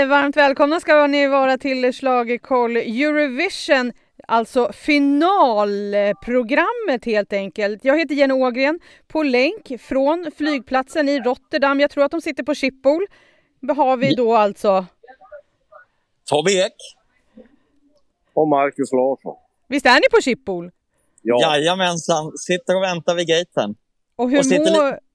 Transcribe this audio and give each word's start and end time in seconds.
Hej! 0.00 0.08
Varmt 0.08 0.36
välkomna 0.36 0.80
ska 0.80 1.06
ni 1.06 1.26
vara 1.26 1.58
till 1.58 1.92
Schlagerkoll 1.92 2.76
Eurovision, 2.76 3.92
alltså 4.28 4.72
finalprogrammet 4.72 7.04
helt 7.04 7.32
enkelt. 7.32 7.84
Jag 7.84 7.98
heter 7.98 8.14
Jenny 8.14 8.34
Ågren 8.34 8.80
på 9.08 9.22
länk 9.22 9.72
från 9.80 10.30
flygplatsen 10.36 11.08
i 11.08 11.20
Rotterdam. 11.20 11.80
Jag 11.80 11.90
tror 11.90 12.04
att 12.04 12.10
de 12.10 12.20
sitter 12.20 12.42
på 12.42 12.54
Schiphol. 12.54 13.06
har 13.76 13.96
vi 13.96 14.14
då 14.14 14.36
alltså? 14.36 14.86
Tobbe 16.24 16.52
Ek. 16.52 16.74
Och 18.34 18.48
Marcus 18.48 18.92
Larsson. 18.92 19.36
Visst 19.68 19.86
är 19.86 19.94
ni 19.94 20.08
på 20.10 20.16
Schiphol? 20.22 20.70
Ja. 21.22 21.40
Jajamensan, 21.40 22.38
sitter 22.38 22.76
och 22.76 22.82
väntar 22.82 23.14
vid 23.14 23.26
gaten. 23.26 23.74
Och 24.16 24.30
hur 24.30 24.38
och 24.38 24.46
sitter, 24.46 24.72
mår... 24.72 25.09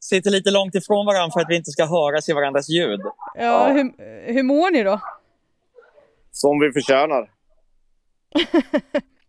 sitter 0.00 0.30
lite 0.30 0.50
långt 0.50 0.74
ifrån 0.74 1.06
varandra 1.06 1.32
för 1.32 1.40
att 1.40 1.50
vi 1.50 1.56
inte 1.56 1.70
ska 1.70 1.86
höras 1.86 2.28
i 2.28 2.32
varandras 2.32 2.68
ljud. 2.68 3.00
Ja, 3.00 3.12
ja. 3.34 3.72
Hur, 3.72 3.84
hur 4.32 4.42
mår 4.42 4.70
ni 4.70 4.82
då? 4.82 5.00
Som 6.30 6.60
vi 6.60 6.72
förtjänar. 6.72 7.30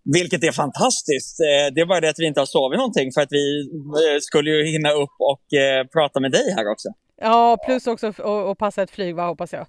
Vilket 0.14 0.44
är 0.44 0.52
fantastiskt. 0.52 1.40
Eh, 1.40 1.74
det 1.74 1.82
är 1.82 1.86
bara 1.86 2.02
det 2.02 2.10
att 2.10 2.20
vi 2.20 2.26
inte 2.26 2.42
har 2.42 2.46
sovit 2.46 2.78
någonting 2.78 3.12
för 3.12 3.22
att 3.22 3.32
vi 3.32 3.70
eh, 3.72 4.20
skulle 4.22 4.50
ju 4.50 4.66
hinna 4.72 4.92
upp 4.92 5.16
och 5.20 5.54
eh, 5.54 5.88
prata 5.88 6.20
med 6.20 6.32
dig 6.32 6.54
här 6.56 6.72
också. 6.72 6.90
Ja, 7.22 7.58
plus 7.66 7.88
också 7.88 8.08
att 8.52 8.58
passa 8.58 8.82
ett 8.82 8.92
flyg, 8.92 9.16
va, 9.16 9.28
hoppas 9.28 9.54
jag. 9.54 9.66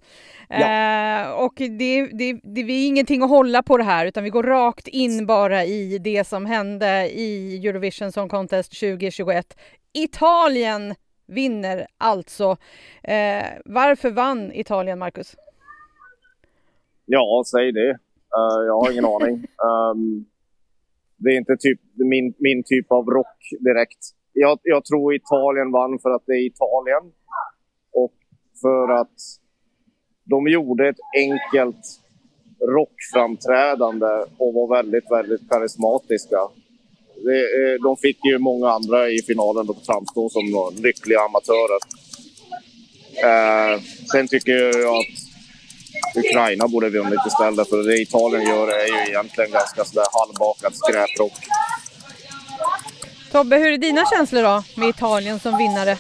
Ja. 0.49 0.57
Eh, 0.57 1.31
och 1.31 1.53
det, 1.57 2.07
det, 2.07 2.33
det, 2.33 2.63
vi 2.63 2.83
är 2.83 2.87
ingenting 2.87 3.23
att 3.23 3.29
hålla 3.29 3.63
på 3.63 3.77
det 3.77 3.85
här, 3.85 4.07
utan 4.07 4.25
vi 4.25 4.31
går 4.31 4.43
rakt 4.43 4.89
in 4.89 5.27
bara 5.27 5.65
i 5.65 5.99
det 5.99 6.27
som 6.27 6.47
hände 6.47 7.11
i 7.11 7.57
Eurovision 7.67 8.13
Song 8.13 8.29
Contest 8.29 8.81
2021. 8.81 9.57
Italien 9.93 10.95
vinner 11.27 11.87
alltså. 11.99 12.57
Eh, 13.03 13.47
varför 13.65 14.11
vann 14.11 14.53
Italien, 14.53 14.99
Marcus? 14.99 15.37
Ja, 17.07 17.43
säg 17.47 17.73
det. 17.73 17.91
Uh, 18.37 18.67
jag 18.67 18.81
har 18.81 18.93
ingen 18.93 19.05
aning. 19.05 19.35
Um, 19.35 20.25
det 21.17 21.31
är 21.31 21.37
inte 21.37 21.57
typ 21.57 21.81
min, 21.95 22.35
min 22.39 22.63
typ 22.67 22.93
av 22.93 23.07
rock 23.07 23.39
direkt. 23.61 23.99
Jag, 24.33 24.59
jag 24.63 24.85
tror 24.85 25.15
Italien 25.15 25.73
vann 25.73 25.99
för 25.99 26.11
att 26.11 26.23
det 26.27 26.33
är 26.33 26.47
Italien 26.47 27.13
och 27.93 28.15
för 28.61 28.93
att 29.01 29.17
de 30.25 30.49
gjorde 30.49 30.89
ett 30.89 31.01
enkelt 31.17 32.01
rockframträdande 32.77 34.07
och 34.39 34.55
var 34.55 34.77
väldigt, 34.77 35.11
väldigt 35.11 35.51
karismatiska. 35.51 36.39
Eh, 37.29 37.83
de 37.83 37.97
fick 37.97 38.25
ju 38.25 38.39
många 38.39 38.69
andra 38.71 39.09
i 39.09 39.23
finalen 39.23 39.71
att 39.71 39.87
framstå 39.87 40.29
som 40.29 40.45
lyckliga 40.83 41.21
amatörer. 41.21 41.81
Eh, 43.29 43.81
sen 44.13 44.29
tycker 44.29 44.53
jag 44.81 44.97
att 44.97 46.25
Ukraina 46.25 46.69
borde 46.69 46.91
vunnit 46.91 47.27
istället, 47.27 47.69
för 47.69 47.83
det 47.83 48.01
Italien 48.01 48.43
gör 48.43 48.69
är 48.69 48.87
ju 48.87 49.11
egentligen 49.11 49.51
ganska 49.51 49.85
sådär 49.85 50.07
halvbakad 50.13 50.75
skräprock. 50.75 51.39
Tobbe, 53.33 53.57
hur 53.57 53.73
är 53.73 53.79
dina 53.79 54.05
känslor 54.07 54.43
då 54.43 54.63
med 54.81 54.89
Italien 54.89 55.41
som 55.41 55.59
vinnare? 55.59 55.99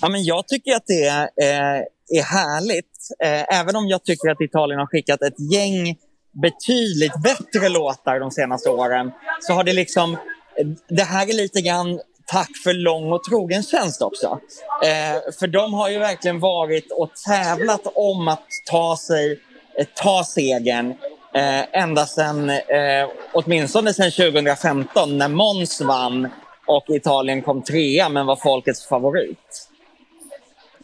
Ja, 0.00 0.08
men 0.08 0.24
jag 0.24 0.48
tycker 0.48 0.76
att 0.76 0.86
det 0.86 1.08
eh, 1.46 2.18
är 2.18 2.22
härligt. 2.22 2.92
Eh, 3.24 3.60
även 3.60 3.76
om 3.76 3.88
jag 3.88 4.04
tycker 4.04 4.30
att 4.30 4.40
Italien 4.40 4.78
har 4.80 4.86
skickat 4.86 5.22
ett 5.22 5.52
gäng 5.52 5.96
betydligt 6.42 7.22
bättre 7.22 7.68
låtar 7.68 8.20
de 8.20 8.30
senaste 8.30 8.70
åren 8.70 9.10
så 9.40 9.52
har 9.52 9.64
det 9.64 9.72
liksom... 9.72 10.16
Det 10.88 11.02
här 11.02 11.28
är 11.28 11.32
lite 11.32 11.60
grann 11.60 12.00
tack 12.26 12.50
för 12.64 12.72
lång 12.72 13.12
och 13.12 13.24
trogen 13.24 13.62
tjänst 13.62 14.02
också. 14.02 14.40
Eh, 14.84 15.32
för 15.38 15.46
de 15.46 15.74
har 15.74 15.88
ju 15.88 15.98
verkligen 15.98 16.40
varit 16.40 16.92
och 16.92 17.10
tävlat 17.26 17.86
om 17.94 18.28
att 18.28 18.46
ta 18.70 18.96
sig, 18.96 19.40
eh, 19.78 19.86
ta 19.94 20.24
segern 20.24 20.94
eh, 21.34 21.82
ända 21.82 22.06
sedan, 22.06 22.50
eh, 22.50 23.08
åtminstone 23.32 23.94
sedan 23.94 24.10
2015 24.10 25.18
när 25.18 25.28
Måns 25.28 25.80
vann 25.80 26.28
och 26.66 26.84
Italien 26.88 27.42
kom 27.42 27.62
trea 27.62 28.08
men 28.08 28.26
var 28.26 28.36
folkets 28.36 28.86
favorit. 28.86 29.68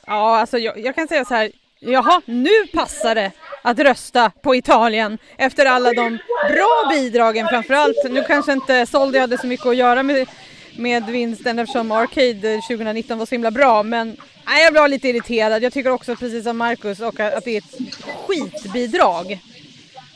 Ja, 0.07 0.39
alltså 0.39 0.59
jag, 0.59 0.79
jag, 0.79 0.95
kan 0.95 1.09
säga 1.09 1.25
så 1.25 1.35
här. 1.35 1.51
Jaha, 1.81 2.23
nu 2.25 2.67
passar 2.75 3.15
det 3.15 3.33
att 3.71 3.79
rösta 3.79 4.31
på 4.43 4.55
Italien 4.55 5.19
efter 5.37 5.67
alla 5.67 5.93
de 5.93 6.19
bra 6.49 6.91
bidragen 6.91 7.49
framförallt. 7.49 7.97
Nu 8.11 8.25
kanske 8.25 8.53
inte 8.53 8.87
Soldi 8.87 9.19
hade 9.19 9.39
så 9.39 9.47
mycket 9.47 9.67
att 9.67 9.77
göra 9.77 10.03
med, 10.03 10.29
med 10.77 11.07
vinsten 11.07 11.59
eftersom 11.59 11.93
Arcade 11.93 12.61
2019 12.69 13.19
var 13.19 13.27
så 13.27 13.35
himla 13.35 13.51
bra, 13.51 13.83
men 13.83 14.17
nej, 14.47 14.65
jag 14.65 14.73
blev 14.73 14.89
lite 14.89 15.09
irriterad. 15.09 15.63
Jag 15.63 15.73
tycker 15.73 15.91
också 15.91 16.17
precis 16.17 16.45
som 16.45 16.57
Marcus 16.57 17.01
och 17.01 17.21
att 17.21 17.45
det 17.45 17.57
är 17.57 17.59
ett 17.59 17.79
skitbidrag. 18.27 19.39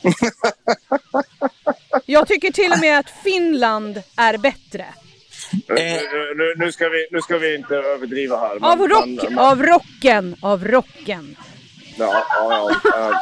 Jag 2.05 2.27
tycker 2.27 2.51
till 2.51 2.71
och 2.71 2.79
med 2.79 2.99
att 2.99 3.09
Finland 3.23 4.01
är 4.17 4.37
bättre. 4.37 4.85
Eh, 5.69 6.01
nu, 6.35 6.53
nu, 6.57 6.71
ska 6.71 6.89
vi, 6.89 7.07
nu 7.11 7.21
ska 7.21 7.37
vi 7.37 7.55
inte 7.55 7.75
överdriva 7.75 8.37
här. 8.37 8.57
Av, 8.61 8.87
rock, 8.87 9.23
av 9.37 9.63
rocken, 9.63 10.35
av 10.41 10.65
rocken. 10.65 11.35
Ja, 11.97 12.23
ja, 12.39 12.71
ja. 12.83 13.13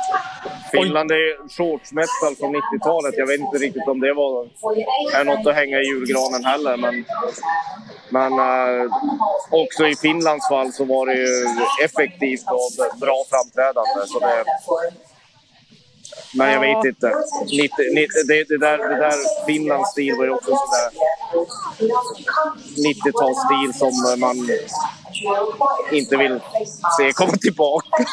Finland 0.72 1.12
är 1.12 1.50
shortsmetal 1.50 2.36
från 2.40 2.56
90-talet. 2.56 3.14
Jag 3.18 3.28
vet 3.28 3.40
inte 3.40 3.58
riktigt 3.58 3.88
om 3.88 4.00
det 4.00 4.14
var 4.14 4.50
är 5.16 5.24
något 5.24 5.48
att 5.48 5.56
hänga 5.56 5.78
i 5.80 5.86
julgranen 5.86 6.46
heller. 6.46 6.78
Men, 6.78 7.06
men 8.10 8.32
eh, 8.34 8.92
också 9.50 9.88
i 9.88 9.96
Finlands 9.96 10.48
fall 10.48 10.74
så 10.74 10.86
var 10.86 11.06
det 11.06 11.14
ju 11.14 11.46
effektivt 11.86 12.46
och 12.52 13.00
bra 13.00 13.24
framträdande. 13.30 14.08
Så 14.08 14.20
det, 14.20 14.44
men 16.34 16.52
jag 16.52 16.60
vet 16.60 16.86
inte. 16.86 17.08
90, 17.46 17.76
90, 17.94 18.08
det, 18.28 18.44
det, 18.44 18.58
där, 18.58 18.78
det 18.78 18.96
där 18.96 19.46
Finlands 19.46 19.92
stil 19.92 20.16
var 20.18 20.26
ju 20.26 20.32
också 20.32 20.50
sån 20.50 20.72
där 20.78 20.90
90-talsstil 22.88 23.74
som 23.74 24.20
man 24.20 24.38
inte 25.92 26.18
vill 26.18 26.40
se 26.98 27.14
komma 27.14 27.38
tillbaka. 27.38 28.06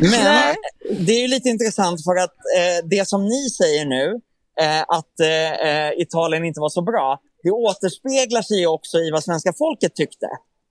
Men 0.00 0.56
det 0.90 1.12
är 1.12 1.20
ju 1.20 1.28
lite 1.28 1.48
intressant 1.48 2.04
för 2.04 2.16
att 2.16 2.36
eh, 2.58 2.88
det 2.90 3.08
som 3.08 3.24
ni 3.24 3.50
säger 3.50 3.84
nu, 3.84 4.20
eh, 4.60 4.82
att 4.82 5.20
eh, 5.20 6.02
Italien 6.02 6.44
inte 6.44 6.60
var 6.60 6.68
så 6.68 6.82
bra, 6.82 7.20
det 7.42 7.50
återspeglar 7.50 8.42
sig 8.42 8.66
också 8.66 8.98
i 8.98 9.10
vad 9.10 9.24
svenska 9.24 9.52
folket 9.52 9.94
tyckte. 9.94 10.26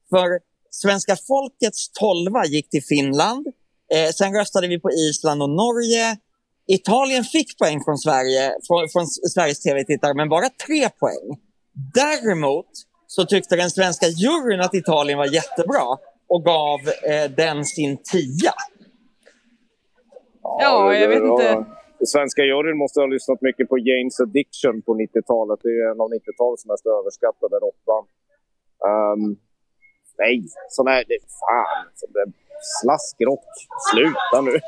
För 0.09 0.39
svenska 0.71 1.15
folkets 1.27 1.91
tolva 1.91 2.45
gick 2.45 2.69
till 2.69 2.83
Finland, 2.83 3.47
Eh, 3.95 4.09
sen 4.09 4.33
röstade 4.39 4.67
vi 4.67 4.79
på 4.79 4.89
Island 4.91 5.41
och 5.41 5.49
Norge. 5.49 6.17
Italien 6.67 7.23
fick 7.23 7.57
poäng 7.57 7.79
från 7.85 7.97
Sverige, 7.97 8.43
från, 8.67 8.89
från 8.93 9.05
Sveriges 9.07 9.61
tv-tittare, 9.61 10.13
men 10.13 10.29
bara 10.29 10.49
tre 10.65 10.89
poäng. 10.89 11.27
Däremot 12.01 12.71
så 13.07 13.25
tyckte 13.25 13.55
den 13.55 13.69
svenska 13.69 14.07
juryn 14.07 14.61
att 14.61 14.73
Italien 14.73 15.17
var 15.17 15.33
jättebra 15.39 15.87
och 16.27 16.43
gav 16.43 16.79
eh, 17.11 17.31
den 17.43 17.65
sin 17.65 17.97
tia. 17.97 18.53
Ja, 20.41 20.93
jag 20.93 21.07
vet 21.07 21.23
inte. 21.23 21.65
Svenska 22.05 22.41
juryn 22.41 22.77
måste 22.77 22.99
ha 22.99 23.07
lyssnat 23.07 23.41
mycket 23.41 23.69
på 23.69 23.77
James 23.77 24.19
Addiction 24.19 24.81
på 24.81 24.91
90-talet. 24.93 25.59
Det 25.63 25.69
är 25.69 25.91
en 25.91 26.01
av 26.01 26.09
90-talets 26.17 26.65
mest 26.65 26.85
överskattade 26.85 27.55
rockband. 27.65 28.07
Um, 28.91 29.37
nej, 30.17 30.43
sån 30.69 30.87
här... 30.87 31.03
Det, 31.07 31.19
fan. 31.41 31.85
Slaskrock. 32.81 33.45
Sluta 33.91 34.41
nu. 34.41 34.59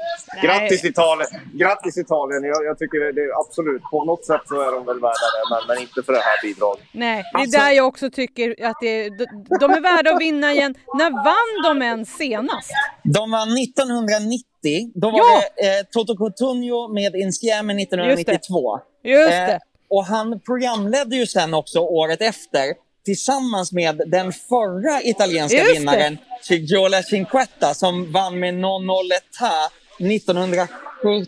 Grattis 0.44 0.84
Italien! 0.86 1.30
Grattis 1.54 1.98
Italien! 1.98 2.44
Jag, 2.44 2.66
jag 2.66 2.78
tycker 2.80 3.00
det, 3.00 3.12
det, 3.12 3.34
absolut, 3.42 3.82
på 3.92 4.06
något 4.06 4.26
sätt 4.26 4.42
så 4.46 4.56
är 4.62 4.72
de 4.72 4.86
väl 4.86 5.00
värda 5.00 5.28
det, 5.36 5.44
men, 5.52 5.62
men 5.68 5.78
inte 5.82 6.04
för 6.04 6.14
det 6.14 6.20
här 6.20 6.42
bidraget. 6.42 6.86
Nej, 6.92 7.24
det 7.34 7.38
är 7.38 7.42
alltså... 7.42 7.60
där 7.60 7.72
jag 7.72 7.88
också 7.88 8.10
tycker 8.10 8.66
att 8.70 8.78
det, 8.82 9.10
de, 9.10 9.26
de 9.60 9.72
är 9.72 9.82
värda 9.82 10.12
att 10.12 10.22
vinna 10.22 10.52
igen. 10.54 10.76
När 10.94 11.10
vann 11.10 11.54
de 11.64 11.86
ens 11.86 12.10
senast? 12.10 12.72
De 13.04 13.32
vann 13.32 13.58
1990. 13.58 14.92
Då 14.96 15.12
var 15.12 15.20
ja! 15.20 15.42
det 15.56 15.80
eh, 15.80 15.84
Toto 15.92 16.18
Cotugno 16.18 16.88
med 16.94 17.16
Insieme 17.16 17.82
1992. 17.82 18.80
Just 18.80 18.88
det. 19.04 19.10
Just 19.10 19.30
det. 19.30 19.54
Eh, 19.54 19.60
och 19.90 20.06
han 20.06 20.40
programledde 20.40 21.16
ju 21.16 21.26
sen 21.26 21.54
också 21.54 21.80
året 21.80 22.22
efter 22.22 22.87
tillsammans 23.08 23.72
med 23.72 24.02
den 24.08 24.34
förra 24.34 25.04
italienska 25.04 25.58
Just 25.58 25.80
vinnaren 25.80 26.18
Giola 26.50 27.04
Cinquetta 27.04 27.74
som 27.74 28.12
vann 28.12 28.40
med 28.40 28.54
Non 28.54 28.90
Oletta 28.90 29.52
1973 30.00 31.26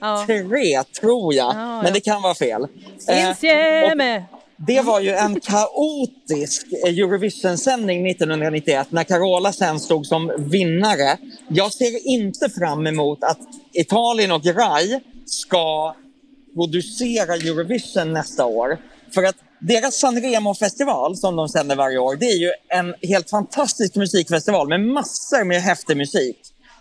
ja. 0.00 0.26
tror 1.00 1.34
jag. 1.34 1.54
Ja, 1.54 1.82
Men 1.82 1.92
det 1.92 2.00
kan 2.00 2.22
vara 2.22 2.34
fel. 2.34 2.62
Eh, 2.62 2.68
det 4.56 4.80
var 4.80 5.00
ju 5.00 5.10
en 5.10 5.40
kaotisk 5.40 6.72
Eurovision-sändning 6.72 8.10
1991 8.10 8.86
när 8.90 9.04
Carola 9.04 9.52
sen 9.52 9.80
stod 9.80 10.06
som 10.06 10.32
vinnare. 10.38 11.16
Jag 11.48 11.72
ser 11.72 12.06
inte 12.06 12.48
fram 12.48 12.86
emot 12.86 13.24
att 13.24 13.38
Italien 13.72 14.32
och 14.32 14.46
Rai 14.46 15.00
ska 15.26 15.94
producera 16.54 17.34
Eurovision 17.34 18.12
nästa 18.12 18.44
år. 18.44 18.78
För 19.14 19.22
att 19.22 19.36
deras 19.60 19.94
Sanremo-festival 19.94 21.16
som 21.16 21.36
de 21.36 21.48
sänder 21.48 21.76
varje 21.76 21.98
år, 21.98 22.16
det 22.16 22.26
är 22.26 22.36
ju 22.36 22.52
en 22.68 22.94
helt 23.02 23.30
fantastisk 23.30 23.94
musikfestival 23.96 24.68
med 24.68 24.80
massor 24.80 25.44
med 25.44 25.62
häftig 25.62 25.96
musik. 25.96 26.36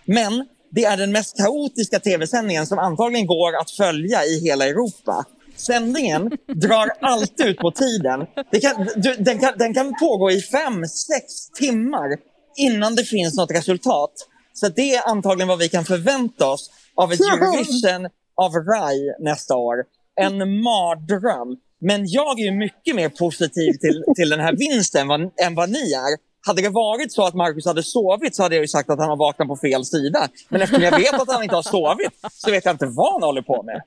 Men 0.06 0.46
det 0.72 0.86
är 0.86 0.98
den 0.98 1.12
mest 1.12 1.38
kaotiska 1.38 2.00
tv-sändningen 2.00 2.68
som 2.68 2.80
antagligen 2.80 3.28
går 3.28 3.56
att 3.62 3.72
följa 3.72 4.26
i 4.26 4.40
hela 4.40 4.68
Europa. 4.68 5.26
Sändningen 5.56 6.32
drar 6.48 6.90
alltid 7.02 7.46
ut 7.46 7.58
på 7.58 7.72
tiden. 7.72 8.26
Kan, 8.62 8.88
den, 9.18 9.40
kan, 9.40 9.54
den 9.58 9.74
kan 9.74 9.94
pågå 10.00 10.32
i 10.32 10.42
fem, 10.42 10.88
sex 10.88 11.50
timmar 11.60 12.18
innan 12.58 12.96
det 12.96 13.04
finns 13.04 13.38
något 13.38 13.52
resultat. 13.52 14.12
Så 14.54 14.70
det 14.70 14.96
är 14.96 15.10
antagligen 15.10 15.48
vad 15.48 15.60
vi 15.60 15.70
kan 15.70 15.86
förvänta 15.86 16.48
oss 16.48 16.72
av 16.96 17.14
ett 17.14 17.20
Eurovision 17.20 18.10
av 18.36 18.52
RAI 18.52 19.16
nästa 19.20 19.56
år. 19.56 19.76
En 20.16 20.62
mardröm. 20.62 21.58
Men 21.80 22.08
jag 22.08 22.40
är 22.40 22.52
mycket 22.52 22.96
mer 22.96 23.10
positiv 23.10 23.72
till, 23.74 24.04
till 24.16 24.30
den 24.30 24.40
här 24.40 24.54
vinsten 24.54 25.02
än 25.02 25.08
vad, 25.08 25.22
än 25.22 25.56
vad 25.56 25.70
ni 25.70 25.94
är. 25.94 26.28
Hade 26.48 26.62
det 26.62 26.70
varit 26.70 27.12
så 27.12 27.26
att 27.26 27.34
Marcus 27.34 27.66
hade 27.66 27.84
sovit 27.84 28.36
så 28.36 28.44
hade 28.44 28.56
jag 28.56 28.62
ju 28.62 28.68
sagt 28.68 28.90
att 28.90 29.00
han 29.00 29.10
har 29.10 29.18
vaknat 29.18 29.48
på 29.48 29.56
fel 29.56 29.86
sida. 29.86 30.28
Men 30.50 30.62
eftersom 30.62 30.84
jag 30.84 31.00
vet 31.00 31.14
att 31.14 31.32
han 31.32 31.44
inte 31.44 31.56
har 31.56 31.62
sovit 31.62 32.12
så 32.32 32.52
vet 32.52 32.66
jag 32.66 32.74
inte 32.74 32.86
vad 32.86 33.14
han 33.14 33.24
håller 33.24 33.42
på 33.42 33.64
med. 33.64 33.82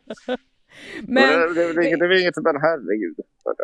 Men, 1.02 1.54
det, 1.54 1.54
det, 1.54 1.72
det, 1.72 1.96
det 1.96 2.04
är 2.04 2.20
inget, 2.20 2.36
men 2.36 2.56
herregud. 2.60 3.16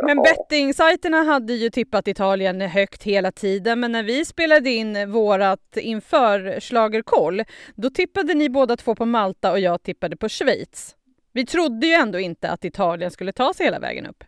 Men 0.02 0.23
bettingsajterna 0.23 1.23
hade 1.23 1.52
ju 1.52 1.70
tippat 1.70 2.08
Italien 2.08 2.61
högt 2.61 3.02
hela 3.02 3.32
tiden, 3.32 3.81
men 3.81 3.93
när 3.93 4.02
vi 4.02 4.25
spelade 4.25 4.70
in 4.70 5.12
vårat 5.12 5.76
inför 5.76 6.61
Schlagerkoll, 6.61 7.43
då 7.75 7.90
tippade 7.90 8.34
ni 8.34 8.49
båda 8.49 8.76
två 8.76 8.94
på 8.94 9.05
Malta 9.05 9.52
och 9.52 9.61
jag 9.61 9.82
tippade 9.82 10.17
på 10.17 10.28
Schweiz. 10.28 10.96
Vi 11.38 11.47
trodde 11.47 11.87
ju 11.87 11.93
ändå 11.93 12.19
inte 12.19 12.50
att 12.50 12.65
Italien 12.65 13.11
skulle 13.11 13.33
ta 13.33 13.53
sig 13.55 13.67
hela 13.67 13.79
vägen 13.79 14.06
upp. 14.06 14.25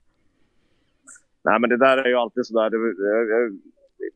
Nej, 1.43 1.61
men 1.61 1.71
det 1.71 1.77
där 1.77 1.97
är 1.99 2.09
ju 2.09 2.15
alltid 2.15 2.47
sådär. 2.47 2.71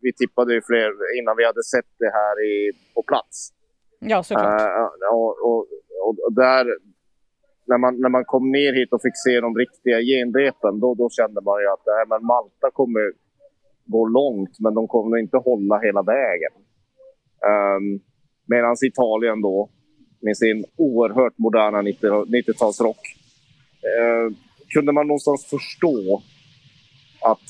Vi 0.01 0.13
tippade 0.13 0.55
ju 0.55 0.63
fler 0.63 0.91
innan 1.19 1.37
vi 1.37 1.45
hade 1.45 1.63
sett 1.63 1.93
det 1.99 2.11
här 2.19 2.35
i, 2.51 2.73
på 2.95 3.03
plats. 3.03 3.53
Ja, 3.99 4.23
såklart. 4.23 4.61
Uh, 4.61 5.13
och, 5.13 5.33
och, 5.49 5.67
och, 6.27 6.33
där, 6.33 6.65
när 7.65 7.79
man, 7.79 8.01
när 8.01 8.09
man 8.09 8.25
kom 8.25 8.51
ner 8.51 8.73
hit 8.73 8.93
och 8.93 9.03
fick 9.03 9.19
se 9.27 9.41
de 9.41 9.57
riktiga 9.57 9.99
genrepen, 10.01 10.81
då, 10.81 10.95
då 10.95 11.11
kände 11.11 11.41
man 11.41 11.61
ju 11.61 11.69
att 11.69 11.87
äh, 11.87 12.09
men 12.09 12.27
Malta 12.27 12.71
kommer 12.73 13.13
gå 13.85 14.07
långt, 14.07 14.61
men 14.61 14.75
de 14.75 14.89
kommer 14.89 15.17
inte 15.17 15.37
hålla 15.37 15.79
hela 15.79 16.03
vägen. 16.03 16.55
Um, 17.53 18.01
Medan 18.47 18.77
Italien 18.85 19.41
då, 19.41 19.71
med 20.23 20.37
sin 20.37 20.65
oerhört 20.77 21.39
moderna 21.39 21.83
90-talsrock, 21.83 22.99
Eh, 23.83 24.37
kunde 24.69 24.93
man 24.93 25.07
någonstans 25.07 25.45
förstå 25.45 26.23
att 27.21 27.49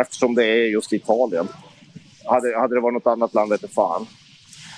eftersom 0.00 0.34
det 0.34 0.44
är 0.44 0.66
just 0.66 0.92
Italien, 0.92 1.48
hade, 2.24 2.58
hade 2.58 2.74
det 2.74 2.80
varit 2.80 2.94
något 2.94 3.12
annat 3.12 3.34
land 3.34 3.50
vete 3.50 3.68
fan, 3.68 4.06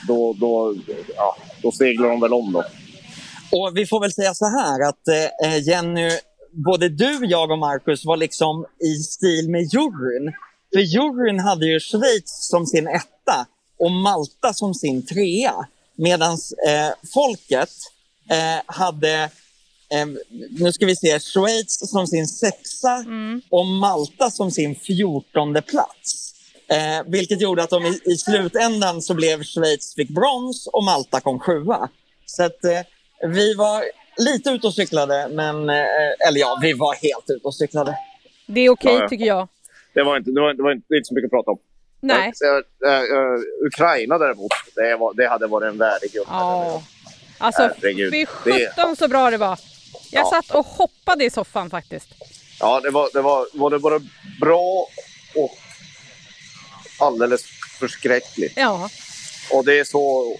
då, 0.08 0.32
då, 0.32 0.75
ja, 1.17 1.37
då 1.62 1.73
seglar 1.73 2.08
de 2.08 2.20
väl 2.20 2.32
om 2.32 2.52
då. 2.52 2.64
Och 3.52 3.73
vi 3.75 3.87
får 3.87 4.00
väl 4.00 4.12
säga 4.12 4.35
så 4.35 4.44
här 4.44 4.88
att 4.88 5.08
eh, 5.44 5.69
Jenny, 5.69 6.11
både 6.52 6.88
du, 6.88 7.26
jag 7.26 7.50
och 7.50 7.58
Marcus 7.58 8.05
var 8.05 8.17
liksom 8.17 8.67
i 8.81 8.94
stil 8.94 9.50
med 9.50 9.61
juryn. 9.61 10.32
För 10.75 10.81
juryn 10.81 11.41
hade 11.41 11.67
ju 11.67 11.81
Schweiz 11.81 12.49
som 12.50 12.67
sin 12.67 12.88
etta 12.88 13.47
och 13.79 13.91
Malta 13.91 14.52
som 14.52 14.75
sin 14.75 15.06
trea. 15.06 15.55
Medan 16.00 16.32
eh, 16.69 16.93
folket 17.14 17.70
eh, 18.31 18.62
hade, 18.67 19.23
eh, 19.93 20.06
nu 20.50 20.73
ska 20.73 20.87
vi 20.87 20.97
se, 20.97 21.20
Schweiz 21.20 21.91
som 21.91 22.06
sin 22.06 22.29
sexa 22.29 22.94
mm. 22.94 23.41
och 23.50 23.67
Malta 23.67 24.31
som 24.31 24.50
sin 24.50 24.75
fjortonde 24.75 25.62
plats. 25.62 26.35
Eh, 26.69 27.06
vilket 27.06 27.41
gjorde 27.41 27.62
att 27.62 27.70
de 27.70 27.87
i, 27.87 28.00
i, 28.05 28.17
slutändan 28.17 29.02
så 29.02 29.14
blev 29.14 29.43
Schweiz 29.43 29.94
fick 29.94 30.08
brons 30.08 30.67
och 30.67 30.85
Malta 30.85 31.20
kom 31.20 31.41
sjua. 31.41 31.88
Så 32.26 32.43
att 32.43 32.64
eh, 32.64 32.81
vi 33.29 33.55
var 33.55 33.85
lite 34.19 34.50
ute 34.50 34.67
och 34.67 34.75
cyklade, 34.75 35.29
men, 35.32 35.70
eh, 35.70 36.29
eller 36.29 36.41
ja, 36.41 36.58
vi 36.62 36.73
var 36.73 36.94
helt 36.94 37.31
ute 37.31 37.47
och 37.47 37.55
cyklade. 37.55 37.97
Det 38.47 38.61
är 38.61 38.70
okej 38.70 38.93
okay, 38.93 39.02
ja, 39.02 39.08
tycker 39.08 39.25
jag. 39.25 39.49
Det 39.94 40.02
var, 40.02 40.17
inte, 40.17 40.31
det, 40.31 40.41
var, 40.41 40.55
det 40.55 40.62
var 40.62 40.73
inte, 40.73 40.87
det 40.88 40.97
inte 40.97 41.08
så 41.08 41.14
mycket 41.14 41.29
att 41.29 41.31
prata 41.31 41.50
om. 41.50 41.58
Nej. 42.00 42.32
Så, 42.35 42.47
äh, 42.87 43.02
Ukraina 43.67 44.19
däremot, 44.19 44.52
det, 44.75 44.97
var, 44.97 45.14
det 45.14 45.29
hade 45.29 45.47
varit 45.47 45.69
en 45.69 45.79
värdig 45.79 46.12
grupp. 46.12 46.26
Ja. 46.31 46.82
Alltså, 47.38 47.70
fy 47.82 48.26
sjutton 48.26 48.97
så 48.97 49.08
bra 49.08 49.31
det 49.31 49.37
var. 49.37 49.58
Jag 50.11 50.20
ja. 50.25 50.31
satt 50.31 50.50
och 50.56 50.67
hoppade 50.67 51.25
i 51.25 51.31
soffan 51.31 51.70
faktiskt. 51.70 52.08
Ja, 52.61 52.81
det 52.81 52.91
var, 52.91 53.08
det 53.12 53.20
var, 53.20 53.47
var 53.52 53.70
det 53.70 53.79
både 53.79 54.00
bra 54.41 54.87
och 55.35 55.50
alldeles 56.99 57.43
förskräckligt. 57.79 58.52
Ja. 58.56 58.91
Och 59.52 59.64
det 59.64 59.79
är 59.79 59.85
så 59.85 60.37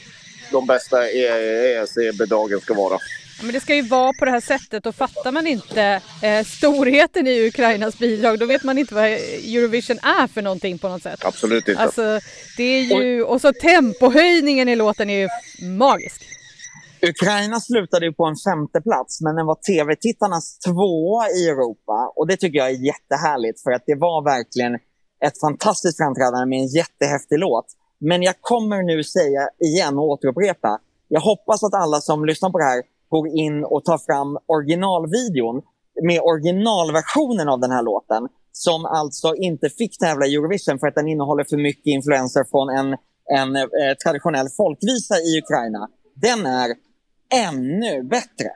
de 0.52 0.66
bästa 0.66 1.08
ESC-bidragen 1.08 2.60
ska 2.60 2.74
vara. 2.74 2.98
Men 3.42 3.52
det 3.52 3.60
ska 3.60 3.75
ju 3.75 3.82
vara 3.82 4.12
på 4.19 4.25
det 4.25 4.31
här 4.31 4.40
sättet 4.40 4.87
och 4.87 4.94
fattar 4.94 5.32
man 5.32 5.46
inte 5.46 6.00
eh, 6.22 6.44
storheten 6.44 7.26
i 7.26 7.46
Ukrainas 7.46 7.98
bidrag 7.98 8.38
då 8.38 8.46
vet 8.46 8.64
man 8.64 8.78
inte 8.78 8.94
vad 8.94 9.04
Eurovision 9.04 9.98
är 9.98 10.26
för 10.26 10.42
någonting 10.42 10.78
på 10.78 10.88
något 10.88 11.02
sätt. 11.02 11.25
Absolut 11.25 11.69
inte. 11.69 11.82
Alltså, 11.82 12.20
det 12.56 12.62
är 12.62 13.02
ju, 13.02 13.22
och 13.22 13.40
så 13.40 13.52
tempohöjningen 13.52 14.69
i 14.69 14.76
låten 14.76 15.10
är 15.10 15.19
ju 15.19 15.28
magisk. 15.69 16.22
Ukraina 17.02 17.60
slutade 17.60 18.06
ju 18.06 18.12
på 18.12 18.25
en 18.25 18.37
femte 18.37 18.81
plats 18.81 19.20
men 19.20 19.37
den 19.37 19.46
var 19.46 19.54
tv-tittarnas 19.54 20.58
tvåa 20.58 21.28
i 21.28 21.48
Europa 21.48 22.12
och 22.16 22.26
det 22.26 22.36
tycker 22.36 22.58
jag 22.58 22.70
är 22.70 22.86
jättehärligt 22.86 23.62
för 23.62 23.70
att 23.70 23.82
det 23.86 23.94
var 23.94 24.25
verkligen 24.25 24.75
ett 25.26 25.40
fantastiskt 25.40 25.96
framträdande 25.96 26.46
med 26.46 26.58
en 26.60 26.66
jättehäftig 26.66 27.38
låt. 27.38 27.66
Men 28.00 28.22
jag 28.22 28.34
kommer 28.40 28.82
nu 28.82 29.04
säga 29.04 29.48
igen 29.58 29.98
och 29.98 30.04
återupprepa. 30.04 30.78
Jag 31.08 31.20
hoppas 31.20 31.64
att 31.64 31.75
alla 31.75 32.00
som 32.00 32.25
lyssnar 32.25 32.50
på 32.50 32.58
det 32.58 32.64
här 32.64 32.82
går 33.10 33.28
in 33.28 33.64
och 33.64 33.84
tar 33.84 33.98
fram 33.98 34.38
originalvideon 34.46 35.62
med 36.02 36.20
originalversionen 36.20 37.48
av 37.48 37.60
den 37.60 37.70
här 37.70 37.82
låten 37.82 38.28
som 38.52 38.84
alltså 38.84 39.34
inte 39.34 39.68
fick 39.68 39.98
tävla 39.98 40.26
i 40.26 40.34
Eurovision 40.34 40.78
för 40.78 40.86
att 40.86 40.94
den 40.94 41.08
innehåller 41.08 41.44
för 41.44 41.56
mycket 41.56 41.86
influenser 41.86 42.44
från 42.50 42.68
en, 42.78 42.86
en 43.38 43.56
eh, 43.56 43.94
traditionell 44.04 44.48
folkvisa 44.56 45.14
i 45.18 45.38
Ukraina. 45.38 45.88
Den 46.14 46.46
är 46.46 46.74
ännu 47.48 48.02
bättre. 48.02 48.50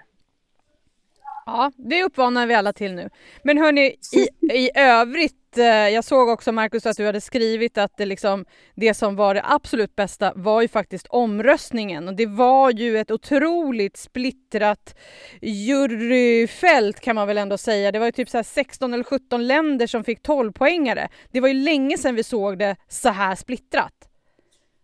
Ja, 1.47 1.73
det 1.77 2.05
uppmanar 2.05 2.47
vi 2.47 2.55
alla 2.55 2.73
till 2.73 2.95
nu. 2.95 3.11
Men 3.43 3.59
hörni, 3.59 3.97
i, 4.13 4.29
i 4.53 4.71
övrigt, 4.75 5.37
Eh, 5.59 5.89
jag 5.89 6.05
såg 6.05 6.29
också 6.29 6.53
Markus 6.53 6.87
att 6.87 6.97
du 6.97 7.07
hade 7.07 7.21
skrivit 7.21 7.79
att 7.79 7.97
det, 7.97 8.07
liksom, 8.07 8.45
det 8.75 8.95
som 8.95 9.17
var 9.17 9.35
det 9.35 9.43
absolut 9.45 9.97
bästa 9.97 10.33
var 10.37 10.63
ju 10.63 10.69
faktiskt 10.69 11.07
omröstningen. 11.11 12.09
Och 12.09 12.17
det 12.17 12.27
var 12.27 12.71
ju 12.71 12.99
ett 12.99 13.11
otroligt 13.11 13.97
splittrat 13.97 14.97
juryfält 15.43 17.01
kan 17.01 17.15
man 17.15 17.27
väl 17.27 17.39
ändå 17.39 17.59
säga. 17.59 17.93
Det 17.93 17.99
var 17.99 18.07
ju 18.07 18.13
typ 18.13 18.29
så 18.29 18.43
16 18.43 18.95
eller 18.95 19.05
17 19.05 19.47
länder 19.47 19.87
som 19.87 20.05
fick 20.05 20.23
12 20.23 20.53
poängare. 20.53 21.09
Det 21.33 21.41
var 21.41 21.49
ju 21.49 21.55
länge 21.55 21.99
sedan 21.99 22.15
vi 22.15 22.23
såg 22.23 22.59
det 22.59 22.77
så 22.89 23.09
här 23.09 23.35
splittrat. 23.35 24.09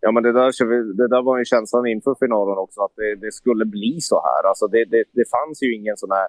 Ja, 0.00 0.12
men 0.12 0.22
det 0.22 0.32
där, 0.32 0.94
det 0.96 1.08
där 1.08 1.22
var 1.22 1.38
ju 1.38 1.44
känslan 1.44 1.86
inför 1.86 2.14
finalen 2.14 2.58
också, 2.58 2.80
att 2.80 2.92
det, 2.96 3.16
det 3.16 3.32
skulle 3.32 3.64
bli 3.64 4.00
så 4.00 4.16
här. 4.16 4.48
Alltså 4.48 4.66
det, 4.66 4.84
det, 4.84 5.04
det 5.12 5.24
fanns 5.30 5.62
ju 5.62 5.74
ingen 5.74 5.96
sån 5.96 6.10
här 6.10 6.28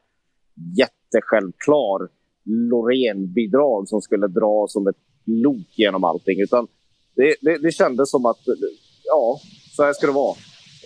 jättesjälvklar 0.77 2.21
Loreen-bidrag 2.45 3.88
som 3.88 4.01
skulle 4.01 4.27
dra 4.27 4.65
som 4.69 4.88
ett 4.88 4.95
lok 5.25 5.67
genom 5.75 6.03
allting. 6.03 6.41
Utan 6.41 6.67
det, 7.15 7.36
det, 7.41 7.57
det 7.57 7.71
kändes 7.71 8.12
som 8.12 8.25
att, 8.25 8.39
ja, 9.03 9.39
så 9.75 9.83
här 9.83 9.93
ska 9.93 10.07
det 10.07 10.13
vara. 10.13 10.36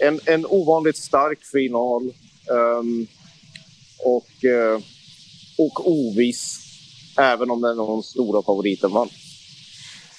En, 0.02 0.20
en 0.26 0.46
ovanligt 0.46 0.98
stark 0.98 1.40
final. 1.44 2.14
Um, 2.80 3.08
och, 4.06 4.44
uh, 4.44 4.82
och 5.58 5.92
oviss, 5.92 6.60
även 7.20 7.52
om 7.52 7.62
den 7.62 7.78
någon 7.78 8.04
stora 8.04 8.42
favoriten 8.42 8.92
vann. 8.92 9.10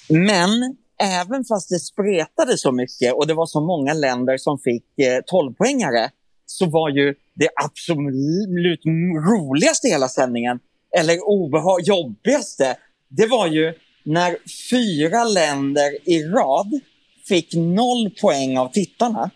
Men 0.09 0.77
även 1.01 1.45
fast 1.45 1.69
det 1.69 1.79
spretade 1.79 2.57
så 2.57 2.71
mycket 2.71 3.13
och 3.13 3.27
det 3.27 3.33
var 3.33 3.45
så 3.45 3.61
många 3.61 3.93
länder 3.93 4.37
som 4.37 4.59
fick 4.59 4.99
eh, 4.99 5.21
12-poängare 5.33 6.09
så 6.45 6.65
var 6.69 6.89
ju 6.89 7.15
det 7.35 7.49
absolut 7.65 8.85
roligaste 9.29 9.87
i 9.87 9.91
hela 9.91 10.07
sändningen, 10.07 10.59
eller 10.97 11.27
obehag 11.27 11.81
jobbigaste, 11.81 12.75
det 13.09 13.27
var 13.27 13.47
ju 13.47 13.73
när 14.03 14.37
fyra 14.69 15.23
länder 15.23 16.09
i 16.09 16.23
rad 16.23 16.79
fick 17.27 17.53
noll 17.53 18.09
poäng 18.21 18.57
av 18.57 18.71
tittarna. 18.71 19.29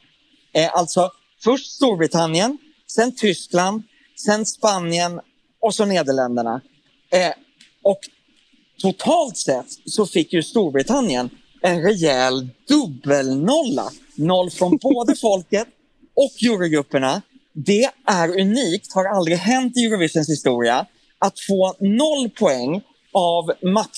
Eh, 0.53 0.75
alltså 0.75 1.11
först 1.43 1.71
Storbritannien, 1.71 2.57
sen 2.87 3.15
Tyskland, 3.15 3.83
sen 4.25 4.45
Spanien 4.45 5.19
och 5.61 5.75
så 5.75 5.85
Nederländerna. 5.85 6.61
Eh, 7.11 7.33
och 7.83 7.99
totalt 8.81 9.37
sett 9.37 9.65
så 9.85 10.05
fick 10.05 10.33
ju 10.33 10.43
Storbritannien 10.43 11.29
en 11.61 11.81
rejäl 11.81 12.49
dubbelnolla. 12.67 13.89
Noll 14.15 14.51
från 14.51 14.77
både 14.81 15.15
folket 15.15 15.67
och 16.15 16.31
jurygrupperna. 16.37 17.21
Det 17.53 17.89
är 18.05 18.39
unikt, 18.39 18.93
har 18.93 19.05
aldrig 19.05 19.37
hänt 19.37 19.77
i 19.77 19.85
Eurovisions 19.85 20.29
historia, 20.29 20.85
att 21.25 21.39
få 21.39 21.75
noll 21.79 22.29
poäng 22.29 22.81
av 23.13 23.51
max, 23.61 23.89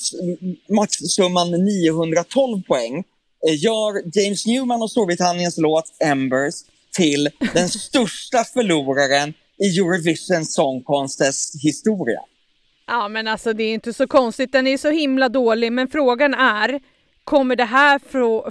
maxsumman 0.69 1.51
912 1.51 2.61
poäng 2.61 3.03
eh, 3.47 3.63
gör 3.63 4.17
James 4.17 4.45
Newman 4.45 4.81
och 4.81 4.91
Storbritanniens 4.91 5.57
låt 5.57 5.85
Embers 5.99 6.55
till 6.97 7.29
den 7.53 7.69
största 7.87 8.43
förloraren 8.43 9.33
i 9.57 9.79
Eurovision 9.79 10.45
Song 10.45 10.83
Contest 10.83 11.63
historia. 11.63 12.19
Ja, 12.87 13.07
men 13.07 13.27
alltså 13.27 13.53
det 13.53 13.63
är 13.63 13.73
inte 13.73 13.93
så 13.93 14.07
konstigt. 14.07 14.51
Den 14.51 14.67
är 14.67 14.77
så 14.77 14.89
himla 14.89 15.29
dålig, 15.29 15.71
men 15.71 15.87
frågan 15.87 16.33
är 16.33 16.79
kommer 17.23 17.55
det 17.55 17.65
här 17.65 17.99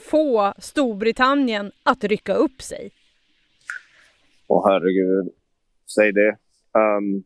få 0.01 0.55
Storbritannien 0.59 1.73
att 1.83 2.05
rycka 2.05 2.35
upp 2.35 2.63
sig? 2.63 2.91
Åh 4.47 4.69
herregud, 4.69 5.33
säg 5.95 6.13
det. 6.13 6.37
Um, 6.79 7.25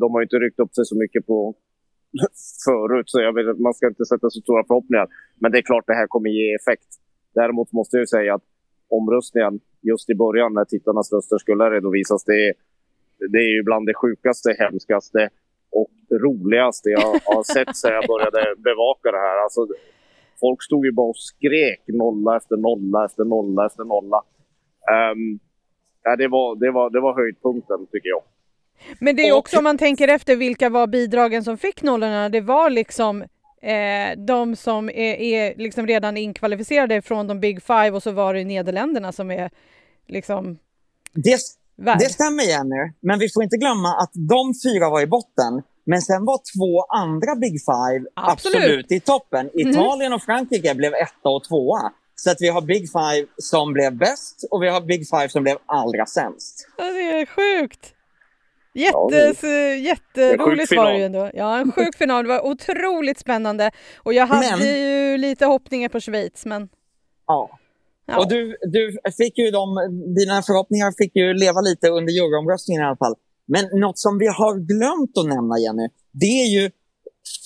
de 0.00 0.12
har 0.12 0.20
ju 0.20 0.24
inte 0.24 0.36
ryckt 0.36 0.60
upp 0.60 0.74
sig 0.74 0.84
så 0.84 0.96
mycket 0.98 1.26
på 1.26 1.54
förut, 2.66 3.08
så 3.08 3.20
jag 3.20 3.32
vill, 3.32 3.46
man 3.66 3.74
ska 3.74 3.86
inte 3.88 4.04
sätta 4.04 4.30
så 4.30 4.40
stora 4.40 4.64
förhoppningar. 4.66 5.08
Men 5.40 5.52
det 5.52 5.58
är 5.58 5.62
klart 5.62 5.86
det 5.86 5.94
här 5.94 6.06
kommer 6.06 6.30
ge 6.30 6.54
effekt. 6.54 6.90
Däremot 7.34 7.72
måste 7.72 7.96
jag 7.96 8.08
säga 8.08 8.34
att 8.34 8.46
omröstningen 8.88 9.60
just 9.82 10.10
i 10.10 10.14
början 10.14 10.54
när 10.54 10.64
tittarnas 10.64 11.12
röster 11.12 11.38
skulle 11.38 11.70
redovisas, 11.70 12.24
det, 12.24 12.52
det 13.32 13.38
är 13.38 13.52
ju 13.56 13.62
bland 13.62 13.86
det 13.86 13.94
sjukaste, 13.94 14.56
hemskaste 14.58 15.28
och 15.70 15.90
roligaste 16.24 16.88
jag 16.90 17.10
har 17.24 17.42
sett 17.54 17.76
sedan 17.76 17.92
jag 17.92 18.06
började 18.06 18.42
bevaka 18.56 19.10
det 19.10 19.22
här. 19.26 19.36
Alltså, 19.44 19.60
folk 20.40 20.62
stod 20.62 20.86
ju 20.86 20.92
bara 20.92 21.08
och 21.08 21.16
skrek 21.16 21.82
nolla 21.86 22.36
efter 22.36 22.56
nolla 22.56 23.04
efter 23.04 23.24
nolla 23.24 23.66
efter 23.66 23.84
nolla. 23.84 24.22
Um, 25.12 25.38
ja, 26.02 26.16
det, 26.16 26.28
var, 26.28 26.56
det, 26.56 26.70
var, 26.70 26.90
det 26.90 27.00
var 27.00 27.14
höjdpunkten 27.14 27.86
tycker 27.92 28.08
jag. 28.08 28.22
Men 28.98 29.16
det 29.16 29.28
är 29.28 29.32
också 29.32 29.58
om 29.58 29.64
man 29.64 29.78
tänker 29.78 30.08
efter 30.08 30.36
vilka 30.36 30.68
var 30.68 30.86
bidragen 30.86 31.44
som 31.44 31.58
fick 31.58 31.82
nollorna. 31.82 32.28
Det 32.28 32.40
var 32.40 32.70
liksom 32.70 33.22
eh, 33.62 34.18
de 34.26 34.56
som 34.56 34.88
är, 34.88 35.14
är 35.14 35.54
liksom 35.56 35.86
redan 35.86 36.16
inkvalificerade 36.16 37.02
från 37.02 37.26
de 37.26 37.40
Big 37.40 37.62
Five 37.62 37.90
och 37.90 38.02
så 38.02 38.10
var 38.10 38.34
det 38.34 38.44
Nederländerna 38.44 39.12
som 39.12 39.30
är 39.30 39.50
liksom 40.06 40.58
det, 41.12 41.38
det 41.76 42.12
stämmer 42.12 42.44
Jenny, 42.44 42.92
men 43.00 43.18
vi 43.18 43.28
får 43.28 43.42
inte 43.42 43.56
glömma 43.56 43.88
att 43.88 44.10
de 44.14 44.54
fyra 44.64 44.90
var 44.90 45.00
i 45.00 45.06
botten. 45.06 45.62
Men 45.86 46.02
sen 46.02 46.24
var 46.24 46.40
två 46.56 46.82
andra 46.82 47.34
Big 47.36 47.60
Five 47.64 48.06
absolut, 48.14 48.56
absolut 48.56 48.92
i 48.92 49.00
toppen. 49.00 49.50
Mhm. 49.54 49.70
Italien 49.70 50.12
och 50.12 50.22
Frankrike 50.22 50.74
blev 50.74 50.94
etta 50.94 51.28
och 51.28 51.44
tvåa. 51.44 51.92
Så 52.16 52.30
att 52.30 52.36
vi 52.40 52.48
har 52.48 52.60
Big 52.60 52.92
Five 52.92 53.26
som 53.38 53.72
blev 53.72 53.92
bäst 53.96 54.48
och 54.50 54.62
vi 54.62 54.68
har 54.68 54.80
Big 54.80 55.08
Five 55.10 55.28
som 55.28 55.42
blev 55.42 55.56
allra 55.66 56.06
sämst. 56.06 56.68
Ja, 56.78 56.84
det 56.84 57.20
är 57.20 57.26
sjukt! 57.26 57.93
Jätte, 58.74 59.36
ja, 59.36 59.74
jätteroligt 59.74 60.76
var 60.76 60.92
det 60.92 60.98
ju 60.98 61.04
ändå. 61.04 61.30
Ja, 61.34 61.58
en 61.58 61.72
sjuk 61.72 61.96
final. 61.96 62.24
Det 62.24 62.28
var 62.28 62.46
otroligt 62.46 63.18
spännande. 63.18 63.70
Och 63.98 64.14
jag 64.14 64.26
hade 64.26 64.56
men... 64.56 64.68
ju 64.68 65.16
lite 65.18 65.46
hoppningar 65.46 65.88
på 65.88 66.00
Schweiz, 66.00 66.46
men... 66.46 66.68
Ja. 67.26 67.58
ja. 68.06 68.18
Och 68.18 68.28
du, 68.28 68.56
du 68.62 68.98
fick 69.16 69.38
ju 69.38 69.50
de, 69.50 69.74
dina 70.16 70.42
förhoppningar 70.42 70.92
fick 70.98 71.16
ju 71.16 71.34
leva 71.34 71.60
lite 71.60 71.88
under 71.88 72.12
juryomröstningen 72.12 72.82
i 72.82 72.84
alla 72.84 72.96
fall. 72.96 73.14
Men 73.46 73.80
något 73.80 73.98
som 73.98 74.18
vi 74.18 74.26
har 74.26 74.54
glömt 74.54 75.18
att 75.18 75.36
nämna, 75.36 75.58
Jenny, 75.58 75.88
det 76.12 76.42
är 76.42 76.46
ju 76.46 76.70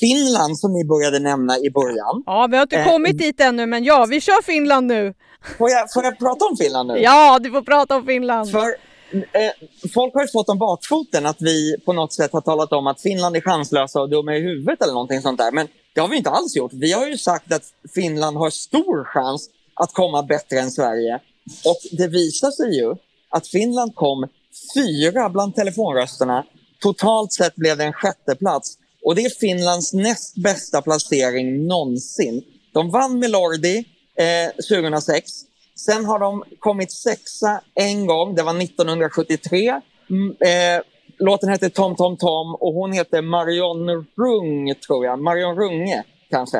Finland 0.01 0.59
som 0.59 0.73
ni 0.73 0.85
började 0.85 1.19
nämna 1.19 1.59
i 1.59 1.71
början. 1.71 2.23
Ja, 2.27 2.49
vi 2.51 2.57
har 2.57 2.63
inte 2.63 2.79
eh, 2.79 2.93
kommit 2.93 3.19
dit 3.19 3.41
ännu, 3.41 3.67
men 3.67 3.85
ja, 3.85 4.07
vi 4.11 4.21
kör 4.21 4.43
Finland 4.43 4.87
nu. 4.87 5.15
Får 5.59 5.71
jag, 5.71 5.93
får 5.93 6.05
jag 6.05 6.19
prata 6.19 6.45
om 6.45 6.57
Finland 6.57 6.89
nu? 6.89 6.99
Ja, 6.99 7.39
du 7.39 7.51
får 7.51 7.63
prata 7.63 7.97
om 7.97 8.07
Finland. 8.07 8.51
För 8.51 8.75
Eh, 9.13 9.69
folk 9.95 10.15
har 10.15 10.23
ju 10.23 10.29
fått 10.29 10.49
om 10.49 10.59
bakfoten 10.59 11.27
att 11.27 11.43
vi 11.43 11.77
på 11.85 11.93
något 11.93 12.13
sätt 12.13 12.33
har 12.33 12.41
talat 12.41 12.73
om 12.73 12.87
att 12.87 13.01
Finland 13.01 13.37
är 13.37 13.41
chanslösa 13.41 14.01
och 14.01 14.09
dumma 14.09 14.37
i 14.37 14.41
huvudet 14.41 14.83
eller 14.83 14.93
någonting 14.93 15.23
sånt 15.23 15.39
där. 15.39 15.53
Men 15.53 15.69
det 15.95 16.01
har 16.01 16.09
vi 16.09 16.17
inte 16.17 16.31
alls 16.31 16.57
gjort. 16.57 16.73
Vi 16.73 16.93
har 16.93 17.07
ju 17.07 17.19
sagt 17.19 17.53
att 17.53 17.65
Finland 17.95 18.37
har 18.37 18.51
stor 18.51 19.05
chans 19.05 19.51
att 19.75 19.93
komma 19.93 20.23
bättre 20.23 20.61
än 20.61 20.71
Sverige. 20.71 21.21
Och 21.65 21.99
det 21.99 22.09
visar 22.09 22.51
sig 22.51 22.77
ju 22.77 22.95
att 23.29 23.47
Finland 23.47 23.95
kom 23.95 24.29
fyra 24.75 25.29
bland 25.29 25.55
telefonrösterna. 25.55 26.45
Totalt 26.81 27.33
sett 27.33 27.55
blev 27.57 27.77
det 27.77 27.85
en 27.85 27.93
sjätte 27.93 28.35
plats. 28.35 28.79
Och 29.05 29.15
det 29.15 29.25
är 29.25 29.31
Finlands 29.31 29.93
näst 29.93 30.35
bästa 30.35 30.83
placering 30.83 31.67
någonsin. 31.67 32.43
De 32.73 32.91
vann 32.91 33.19
med 33.19 33.31
Lordi 33.31 33.85
eh, 34.17 34.51
2006. 34.69 35.31
Sen 35.81 36.05
har 36.05 36.19
de 36.19 36.45
kommit 36.59 36.93
sexa 36.93 37.61
en 37.75 38.07
gång, 38.07 38.35
det 38.35 38.43
var 38.43 38.63
1973. 38.63 39.81
Mm, 40.11 40.37
eh, 40.41 40.83
låten 41.19 41.49
heter 41.49 41.69
Tom 41.69 41.97
Tom 41.97 42.17
Tom 42.17 42.55
och 42.55 42.75
hon 42.75 42.93
heter 42.93 43.23
Marion 43.23 44.07
Rung, 44.17 44.75
tror 44.75 45.05
jag. 45.05 45.19
Marion 45.19 45.57
Runge, 45.57 46.05
kanske. 46.31 46.59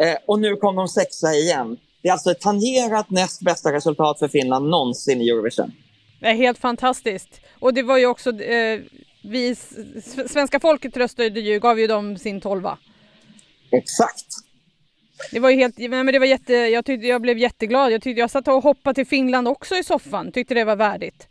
Eh, 0.00 0.16
och 0.26 0.40
nu 0.40 0.56
kom 0.56 0.76
de 0.76 0.88
sexa 0.88 1.34
igen. 1.34 1.76
Det 2.02 2.08
är 2.08 2.12
alltså 2.12 2.30
ett 2.30 2.40
tangerat 2.40 3.10
näst 3.10 3.40
bästa 3.40 3.72
resultat 3.72 4.18
för 4.18 4.28
Finland 4.28 4.68
någonsin 4.68 5.20
i 5.20 5.28
Eurovision. 5.28 5.72
Det 6.20 6.26
är 6.26 6.34
helt 6.34 6.58
fantastiskt. 6.58 7.40
Och 7.60 7.74
det 7.74 7.82
var 7.82 7.98
ju 7.98 8.06
också, 8.06 8.42
eh, 8.42 8.80
vi, 9.22 9.54
svenska 10.28 10.60
folket 10.60 10.96
röstade 10.96 11.40
ju, 11.40 11.58
gav 11.58 11.80
ju 11.80 11.86
dem 11.86 12.18
sin 12.18 12.40
tolva. 12.40 12.78
Exakt. 13.70 14.47
Det 15.32 15.40
var 15.40 15.50
ju 15.50 15.56
helt, 15.56 15.78
men 15.78 16.06
det 16.06 16.18
var 16.18 16.26
jätte, 16.26 16.52
jag, 16.52 16.84
tyckte, 16.84 17.06
jag 17.06 17.22
blev 17.22 17.38
jätteglad. 17.38 17.92
Jag, 17.92 18.02
tyckte, 18.02 18.20
jag 18.20 18.30
satt 18.30 18.48
och 18.48 18.62
hoppade 18.62 18.94
till 18.94 19.06
Finland 19.06 19.48
också 19.48 19.74
i 19.76 19.82
soffan, 19.82 20.32
tyckte 20.32 20.54
det 20.54 20.64
var 20.64 20.76
värdigt. 20.76 21.28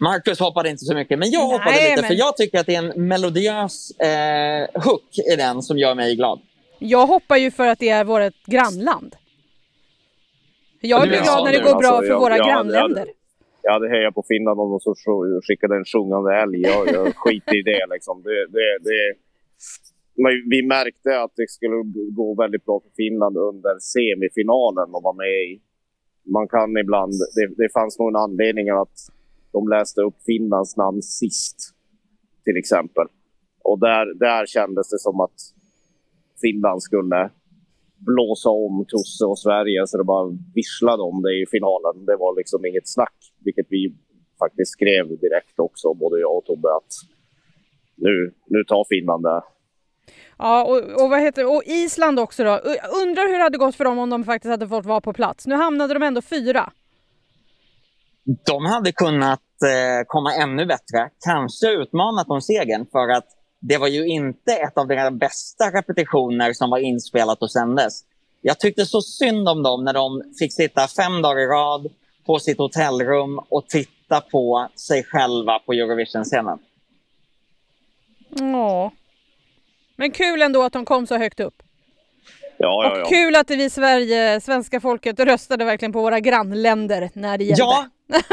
Marcus 0.00 0.40
hoppade 0.40 0.70
inte 0.70 0.84
så 0.84 0.94
mycket, 0.94 1.18
men 1.18 1.30
jag 1.30 1.46
hoppade 1.46 1.70
Nej, 1.70 1.90
lite 1.90 2.02
men... 2.02 2.08
för 2.08 2.14
jag 2.14 2.36
tycker 2.36 2.58
att 2.58 2.66
det 2.66 2.74
är 2.74 2.82
en 2.82 3.08
melodiös 3.08 3.90
eh, 3.90 4.82
hook 4.82 5.18
i 5.32 5.36
den 5.36 5.62
som 5.62 5.78
gör 5.78 5.94
mig 5.94 6.16
glad. 6.16 6.40
Jag 6.78 7.06
hoppar 7.06 7.36
ju 7.36 7.50
för 7.50 7.66
att 7.66 7.78
det 7.78 7.88
är 7.88 8.04
vårt 8.04 8.46
grannland. 8.46 9.16
Jag 10.80 11.08
blir 11.08 11.22
glad 11.22 11.44
när 11.44 11.52
det 11.52 11.58
går 11.58 11.78
bra 11.78 11.88
alltså, 11.88 12.02
för 12.02 12.08
jag, 12.08 12.20
våra 12.20 12.36
jag, 12.36 12.46
grannländer. 12.46 13.06
Jag, 13.06 13.14
jag 13.62 13.72
hade 13.72 13.88
hejat 13.88 14.14
på 14.14 14.24
Finland 14.28 14.60
om 14.60 14.70
de 14.70 14.80
så 14.80 14.94
skickade 15.42 15.76
en 15.76 15.84
sjungande 15.84 16.30
älg. 16.42 16.60
Jag, 16.60 16.88
jag 16.88 17.16
skiter 17.16 17.56
i 17.56 17.62
det 17.62 17.86
liksom. 17.94 18.22
Det, 18.22 18.46
det, 18.46 18.78
det, 18.88 19.14
vi 20.50 20.66
märkte 20.66 21.20
att 21.20 21.32
det 21.36 21.50
skulle 21.50 21.76
gå 22.12 22.34
väldigt 22.34 22.64
bra 22.64 22.80
för 22.80 22.90
Finland 22.96 23.36
under 23.36 23.78
semifinalen 23.78 24.94
och 24.94 25.02
vara 25.02 25.16
med 25.16 25.34
i. 25.48 25.60
Man 26.24 26.48
kan 26.48 26.76
ibland, 26.76 27.12
det, 27.12 27.62
det 27.62 27.72
fanns 27.72 27.98
nog 27.98 28.08
en 28.08 28.16
anledning 28.16 28.68
att 28.68 28.96
de 29.52 29.68
läste 29.68 30.00
upp 30.00 30.22
Finlands 30.26 30.76
namn 30.76 31.02
sist, 31.02 31.56
till 32.44 32.56
exempel. 32.56 33.06
Och 33.62 33.78
där, 33.78 34.14
där 34.18 34.46
kändes 34.46 34.90
det 34.90 34.98
som 34.98 35.20
att 35.20 35.38
Finland 36.40 36.82
skulle 36.82 37.30
blåsa 37.96 38.50
om 38.50 38.84
Tosse 38.88 39.24
och 39.24 39.38
Sverige 39.38 39.86
så 39.86 39.98
det 39.98 40.04
bara 40.04 40.38
visslade 40.54 41.02
om 41.02 41.22
det 41.22 41.34
i 41.42 41.46
finalen. 41.50 42.04
Det 42.06 42.16
var 42.16 42.36
liksom 42.36 42.66
inget 42.66 42.88
snack, 42.88 43.18
vilket 43.44 43.66
vi 43.70 43.94
faktiskt 44.38 44.72
skrev 44.72 45.08
direkt 45.08 45.58
också, 45.58 45.94
både 45.94 46.20
jag 46.20 46.36
och 46.36 46.44
Tobbe, 46.44 46.68
att 46.76 46.92
nu, 47.94 48.32
nu 48.46 48.64
tar 48.64 48.84
Finland 48.88 49.22
det. 49.22 49.42
Ja, 50.38 50.64
och, 50.64 51.02
och, 51.02 51.10
vad 51.10 51.20
heter, 51.20 51.46
och 51.56 51.62
Island 51.66 52.18
också 52.18 52.44
då. 52.44 52.50
Undrar 53.02 53.26
hur 53.28 53.38
det 53.38 53.42
hade 53.42 53.58
gått 53.58 53.76
för 53.76 53.84
dem 53.84 53.98
om 53.98 54.10
de 54.10 54.24
faktiskt 54.24 54.50
hade 54.50 54.68
fått 54.68 54.86
vara 54.86 55.00
på 55.00 55.12
plats. 55.12 55.46
Nu 55.46 55.54
hamnade 55.54 55.94
de 55.94 56.02
ändå 56.02 56.22
fyra. 56.22 56.72
De 58.46 58.66
hade 58.66 58.92
kunnat 58.92 59.40
eh, 59.62 60.04
komma 60.06 60.34
ännu 60.34 60.66
bättre. 60.66 61.10
Kanske 61.24 61.70
utmanat 61.70 62.28
om 62.28 62.40
segern 62.40 62.86
för 62.92 63.08
att 63.08 63.26
det 63.60 63.78
var 63.78 63.88
ju 63.88 64.06
inte 64.06 64.52
ett 64.52 64.78
av 64.78 64.86
deras 64.86 65.12
bästa 65.12 65.70
repetitioner 65.70 66.52
som 66.52 66.70
var 66.70 66.78
inspelat 66.78 67.42
och 67.42 67.52
sändes. 67.52 68.04
Jag 68.42 68.60
tyckte 68.60 68.86
så 68.86 69.00
synd 69.00 69.48
om 69.48 69.62
dem 69.62 69.84
när 69.84 69.92
de 69.92 70.22
fick 70.38 70.52
sitta 70.52 70.88
fem 70.88 71.22
dagar 71.22 71.40
i 71.40 71.46
rad 71.46 71.88
på 72.26 72.38
sitt 72.38 72.58
hotellrum 72.58 73.38
och 73.48 73.68
titta 73.68 74.20
på 74.20 74.68
sig 74.76 75.04
själva 75.04 75.58
på 75.58 75.72
Eurovision-scenen. 75.72 76.58
Ja. 78.28 78.92
Men 79.96 80.10
kul 80.10 80.42
ändå 80.42 80.62
att 80.62 80.72
de 80.72 80.84
kom 80.84 81.06
så 81.06 81.18
högt 81.18 81.40
upp. 81.40 81.62
Ja, 82.58 82.84
ja, 82.84 82.96
ja. 82.98 83.02
Och 83.02 83.08
kul 83.08 83.36
att 83.36 83.50
vi 83.50 83.64
i 83.64 83.70
Sverige, 83.70 84.40
svenska 84.40 84.80
folket, 84.80 85.20
röstade 85.20 85.64
verkligen 85.64 85.92
på 85.92 86.00
våra 86.02 86.20
grannländer 86.20 87.10
när 87.14 87.38
det 87.38 87.44
gällde. 87.44 87.62
Ja, 87.62 87.86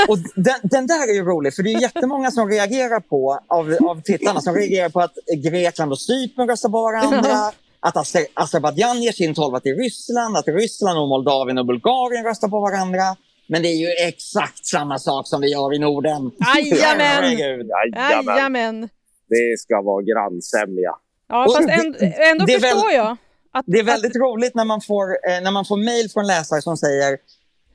och 0.08 0.18
den, 0.36 0.60
den, 0.63 0.88
där 0.88 1.10
är 1.10 1.13
ju 1.13 1.24
rolig, 1.24 1.56
för 1.56 1.63
det 1.63 1.74
är 1.74 1.82
jättemånga 1.82 2.32
som 2.32 2.50
reagerar 2.50 3.00
på, 3.00 3.39
av, 3.48 3.77
av 3.89 4.01
tittarna, 4.01 4.41
som 4.41 4.56
reagerar 4.56 4.89
på 4.89 5.00
att 5.00 5.13
Grekland 5.44 5.91
och 5.91 6.00
Cypern 6.00 6.50
röstar 6.50 6.70
på 6.70 6.82
varandra. 6.82 7.51
att 7.80 7.98
Azerbajdzjan 8.34 9.01
ger 9.01 9.12
sin 9.12 9.34
tolva 9.34 9.60
till 9.60 9.75
Ryssland, 9.75 10.38
att 10.38 10.48
Ryssland 10.48 11.00
och 11.00 11.08
Moldavien 11.08 11.58
och 11.58 11.65
Bulgarien 11.65 12.25
röstar 12.25 12.48
på 12.48 12.60
varandra. 12.60 13.03
Men 13.48 13.62
det 13.62 13.68
är 13.68 13.77
ju 13.77 14.08
exakt 14.08 14.65
samma 14.65 15.00
sak 15.00 15.27
som 15.27 15.41
vi 15.41 15.51
gör 15.51 15.75
i 15.75 15.80
Norden. 15.80 16.32
Jajamän! 16.56 17.38
Jajamän! 18.27 18.89
Det 19.30 19.60
ska 19.60 19.82
vara 19.82 20.03
grannsämja. 20.03 20.91
Ja, 21.31 21.45
fast 21.45 21.69
ändå, 21.69 21.97
ändå 22.01 22.47
förstår 22.47 22.88
väl, 22.88 22.95
jag. 22.95 23.17
Att, 23.53 23.65
det 23.67 23.79
är 23.79 23.83
väldigt 23.83 24.15
att... 24.15 24.21
roligt 24.21 24.55
när 24.55 24.65
man 24.65 24.81
får, 24.81 25.03
eh, 25.29 25.41
när 25.43 25.51
man 25.51 25.65
får 25.65 25.77
mejl 25.77 26.09
från 26.09 26.27
läsare 26.27 26.61
som 26.61 26.77
säger 26.77 27.17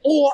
Åh, 0.02 0.32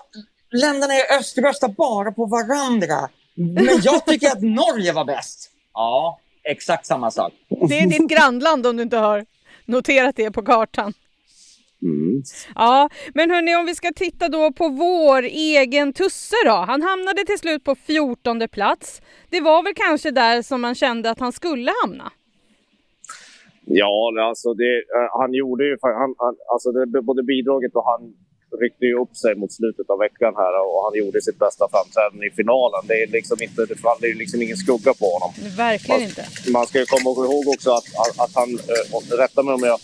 länderna 0.51 0.95
i 0.95 1.19
öst 1.19 1.39
röstar 1.39 1.69
bara 1.69 2.13
på 2.13 2.27
varandra. 2.27 3.09
Men 3.35 3.81
jag 3.83 4.07
tycker 4.07 4.29
att 4.29 4.43
Norge 4.43 4.93
var 4.93 5.05
bäst. 5.05 5.51
Ja, 5.75 6.21
exakt 6.45 6.87
samma 6.87 7.11
sak. 7.11 7.33
Det 7.69 7.81
är 7.81 7.87
ditt 7.87 8.09
grannland 8.09 8.67
om 8.67 8.77
du 8.77 8.83
inte 8.83 8.97
har 8.97 9.27
noterat 9.65 10.17
det 10.17 10.31
på 10.31 10.43
kartan. 10.43 10.95
Mm. 11.83 12.23
Ja, 12.55 12.91
men 13.15 13.31
hörni, 13.31 13.57
om 13.57 13.67
vi 13.67 13.75
ska 13.75 13.93
titta 13.97 14.29
då 14.29 14.53
på 14.53 14.69
vår 14.69 15.23
egen 15.23 15.93
Tusse 15.93 16.37
då. 16.45 16.53
Han 16.53 16.83
hamnade 16.83 17.25
till 17.25 17.39
slut 17.39 17.65
på 17.65 17.75
14 17.75 18.49
plats. 18.49 19.03
Det 19.31 19.41
var 19.41 19.63
väl 19.63 19.75
kanske 19.77 20.11
där 20.11 20.43
som 20.43 20.61
man 20.61 20.75
kände 20.75 21.11
att 21.11 21.21
han 21.21 21.33
skulle 21.33 21.73
hamna? 21.83 22.13
Ja, 23.65 23.95
alltså 24.29 24.55
det, 24.55 24.73
uh, 24.97 25.09
han 25.21 25.35
gjorde 25.35 25.65
ju... 25.65 25.77
Han, 25.81 26.15
han, 26.25 26.35
alltså 26.53 26.69
det, 26.73 27.03
både 27.03 27.23
bidraget 27.23 27.75
och 27.79 27.87
han 27.93 28.03
ryckte 28.63 28.85
ju 28.91 28.95
upp 29.03 29.17
sig 29.17 29.33
mot 29.41 29.53
slutet 29.53 29.87
av 29.91 29.99
veckan 30.07 30.33
här 30.43 30.53
och 30.71 30.81
han 30.87 30.95
gjorde 31.01 31.19
sitt 31.23 31.39
bästa 31.39 31.65
framträdande 31.73 32.27
i 32.27 32.31
finalen. 32.41 32.83
Det, 32.89 32.97
är 33.03 33.07
liksom 33.19 33.37
inte, 33.47 33.61
det 33.71 33.79
faller 33.87 34.07
ju 34.09 34.15
liksom 34.23 34.43
ingen 34.43 34.57
skugga 34.65 34.93
på 35.03 35.07
honom. 35.15 35.31
Verkligen 35.57 36.01
man, 36.01 36.09
inte. 36.09 36.25
Man 36.57 36.67
ska 36.67 36.77
ju 36.85 36.89
komma 36.95 37.11
ihåg 37.27 37.45
också 37.55 37.71
att, 37.79 37.89
att, 38.03 38.15
att 38.25 38.33
han, 38.41 38.49
äh, 38.75 39.17
rätta 39.23 39.43
mig 39.43 39.55
om 39.55 39.65
jag 39.73 39.79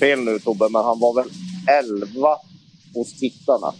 fel 0.00 0.18
nu 0.28 0.38
Tobbe, 0.38 0.66
men 0.74 0.82
han 0.90 0.98
var 1.04 1.12
väl 1.18 1.28
11 1.68 2.28
hos 2.94 3.10
tittarna? 3.20 3.70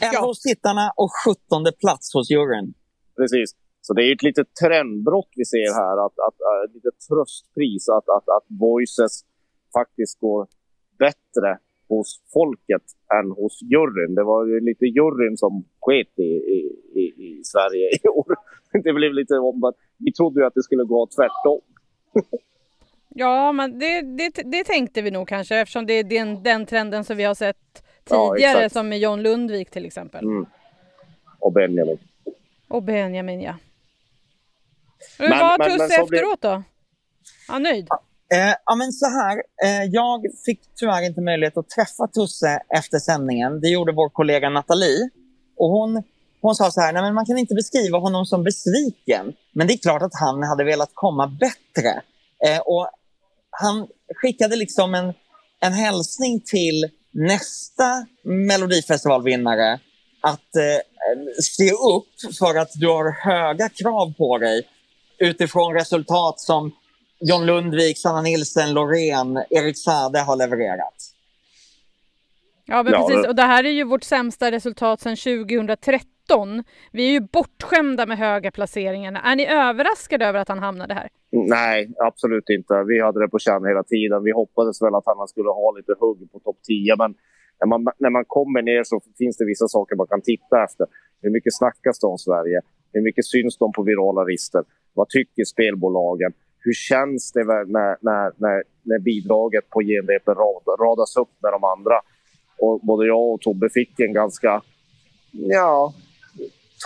11 0.00 0.14
ja. 0.14 0.20
hos 0.26 0.40
tittarna 0.42 0.92
och 0.96 1.10
17 1.24 1.64
plats 1.82 2.14
hos 2.14 2.30
juryn. 2.30 2.74
Precis. 3.16 3.48
Så 3.80 3.94
det 3.94 4.02
är 4.02 4.14
ett 4.14 4.22
litet 4.22 4.54
trendbrott 4.62 5.32
vi 5.36 5.44
ser 5.44 5.74
här, 5.82 6.06
att, 6.06 6.16
att, 6.26 6.38
att, 6.46 6.68
ett 6.68 6.74
litet 6.74 6.98
tröstpris 7.08 7.88
att, 7.88 8.08
att, 8.16 8.28
att 8.36 8.46
Voices 8.60 9.24
faktiskt 9.78 10.20
går 10.20 10.46
bättre 10.98 11.58
hos 11.88 12.20
folket 12.32 12.82
än 13.18 13.30
hos 13.30 13.62
juryn. 13.62 14.14
Det 14.14 14.24
var 14.24 14.46
ju 14.46 14.60
lite 14.60 14.84
juryn 14.84 15.36
som 15.36 15.64
sket 15.80 16.18
i, 16.18 16.32
i, 16.56 16.58
i, 17.00 17.04
i 17.26 17.40
Sverige 17.44 17.86
i 18.04 18.08
år. 18.08 18.34
Det 18.84 18.92
blev 18.92 19.12
lite 19.12 19.34
omvänt. 19.34 19.76
Vi 19.96 20.12
trodde 20.12 20.40
ju 20.40 20.46
att 20.46 20.54
det 20.54 20.62
skulle 20.62 20.84
gå 20.84 21.08
tvärtom. 21.16 21.60
Ja, 23.10 23.52
men 23.52 23.78
det, 23.78 24.00
det, 24.00 24.42
det 24.44 24.64
tänkte 24.64 25.02
vi 25.02 25.10
nog 25.10 25.28
kanske 25.28 25.56
eftersom 25.56 25.86
det 25.86 25.92
är 25.92 26.04
den, 26.04 26.42
den 26.42 26.66
trenden 26.66 27.04
som 27.04 27.16
vi 27.16 27.24
har 27.24 27.34
sett 27.34 27.82
tidigare 28.04 28.62
ja, 28.62 28.68
som 28.68 28.88
med 28.88 28.98
John 28.98 29.22
Lundvik 29.22 29.70
till 29.70 29.84
exempel. 29.84 30.24
Mm. 30.24 30.46
Och 31.38 31.52
Benjamin. 31.52 31.98
Och 32.68 32.82
Benjamin, 32.82 33.40
ja. 33.40 33.54
Men, 35.18 35.30
men 35.30 35.38
vad 35.38 35.64
Tusse 35.64 36.00
efteråt 36.02 36.42
då? 36.42 36.62
Ja, 37.48 37.58
nöjd? 37.58 37.88
Eh, 38.34 38.54
ja, 38.64 38.74
men 38.74 38.92
så 38.92 39.06
här. 39.06 39.36
Eh, 39.64 39.84
jag 39.84 40.22
fick 40.46 40.60
tyvärr 40.76 41.06
inte 41.06 41.20
möjlighet 41.20 41.56
att 41.56 41.68
träffa 41.68 42.06
Tusse 42.06 42.60
efter 42.78 42.98
sändningen. 42.98 43.60
Det 43.60 43.68
gjorde 43.68 43.92
vår 43.92 44.08
kollega 44.08 44.50
Nathalie. 44.50 45.08
Och 45.56 45.70
hon, 45.70 46.02
hon 46.40 46.54
sa 46.54 46.70
så 46.70 46.80
här, 46.80 46.92
Nej, 46.92 47.02
men 47.02 47.14
man 47.14 47.26
kan 47.26 47.38
inte 47.38 47.54
beskriva 47.54 47.98
honom 47.98 48.26
som 48.26 48.44
besviken. 48.44 49.32
Men 49.52 49.66
det 49.66 49.72
är 49.72 49.78
klart 49.78 50.02
att 50.02 50.20
han 50.20 50.42
hade 50.42 50.64
velat 50.64 50.90
komma 50.94 51.26
bättre. 51.26 52.02
Eh, 52.46 52.58
och 52.58 52.90
han 53.50 53.86
skickade 54.14 54.56
liksom 54.56 54.94
en, 54.94 55.14
en 55.60 55.72
hälsning 55.72 56.40
till 56.40 56.90
nästa 57.10 58.06
Melodifestivalvinnare 58.24 59.80
att 60.20 60.56
eh, 60.56 60.80
se 61.42 61.70
upp 61.72 62.36
för 62.38 62.58
att 62.58 62.70
du 62.74 62.86
har 62.86 63.24
höga 63.24 63.68
krav 63.68 64.14
på 64.18 64.38
dig 64.38 64.68
utifrån 65.18 65.74
resultat 65.74 66.40
som 66.40 66.72
John 67.20 67.46
Lundvik, 67.46 67.98
Sanna 67.98 68.22
Nilsen, 68.22 68.74
Loreen, 68.74 69.44
Erik 69.50 69.78
Sade 69.78 70.20
har 70.20 70.36
levererat. 70.36 71.14
Ja, 72.66 72.82
men 72.82 72.92
precis. 72.92 73.26
Och 73.26 73.34
det 73.34 73.42
här 73.42 73.64
är 73.64 73.70
ju 73.70 73.84
vårt 73.84 74.04
sämsta 74.04 74.50
resultat 74.50 75.00
sedan 75.00 75.16
2013. 75.16 76.64
Vi 76.92 77.08
är 77.08 77.12
ju 77.12 77.20
bortskämda 77.20 78.06
med 78.06 78.18
höga 78.18 78.50
placeringar. 78.50 79.20
Är 79.24 79.36
ni 79.36 79.46
överraskade 79.46 80.26
över 80.26 80.38
att 80.40 80.48
han 80.48 80.58
hamnade 80.58 80.94
här? 80.94 81.08
Nej, 81.30 81.90
absolut 81.98 82.50
inte. 82.50 82.84
Vi 82.88 83.00
hade 83.00 83.20
det 83.20 83.28
på 83.28 83.38
känn 83.38 83.66
hela 83.66 83.82
tiden. 83.82 84.24
Vi 84.24 84.32
hoppades 84.32 84.82
väl 84.82 84.94
att 84.94 85.06
han 85.06 85.28
skulle 85.28 85.48
ha 85.48 85.76
lite 85.76 85.92
hugg 86.00 86.32
på 86.32 86.38
topp 86.38 86.58
10, 86.62 86.96
men 86.96 87.14
när 87.60 87.66
man, 87.66 87.92
när 87.98 88.10
man 88.10 88.24
kommer 88.26 88.62
ner 88.62 88.84
så 88.84 89.00
finns 89.18 89.36
det 89.36 89.44
vissa 89.44 89.68
saker 89.68 89.96
man 89.96 90.06
kan 90.06 90.22
titta 90.22 90.64
efter. 90.64 90.86
Hur 91.22 91.30
mycket 91.30 91.56
snackas 91.56 92.00
det 92.00 92.06
om 92.06 92.18
Sverige? 92.18 92.60
Hur 92.92 93.02
mycket 93.02 93.26
syns 93.26 93.58
de 93.58 93.72
på 93.72 93.82
virala 93.82 94.24
listor? 94.24 94.64
Vad 94.94 95.08
tycker 95.08 95.44
spelbolagen? 95.44 96.32
hur 96.68 96.72
känns 96.72 97.32
det 97.32 97.44
när, 97.44 97.96
när, 98.00 98.32
när, 98.36 98.62
när 98.82 98.98
bidraget 98.98 99.70
på 99.70 99.80
GNDP 99.80 100.28
radas 100.80 101.16
upp 101.16 101.42
med 101.42 101.52
de 101.52 101.64
andra? 101.64 102.00
Och 102.58 102.80
både 102.80 103.06
jag 103.06 103.34
och 103.34 103.40
Tobbe 103.40 103.68
fick 103.70 104.00
en 104.00 104.12
ganska, 104.12 104.62
ja, 105.32 105.94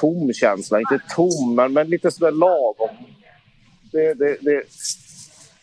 tom 0.01 0.33
känsla. 0.33 0.81
Inte 0.81 1.01
tom, 1.17 1.55
men, 1.55 1.73
men 1.73 1.91
lite 1.91 2.11
sådär 2.11 2.31
lagom. 2.31 2.97
Det, 3.93 4.15
det, 4.15 4.37
det, 4.41 4.63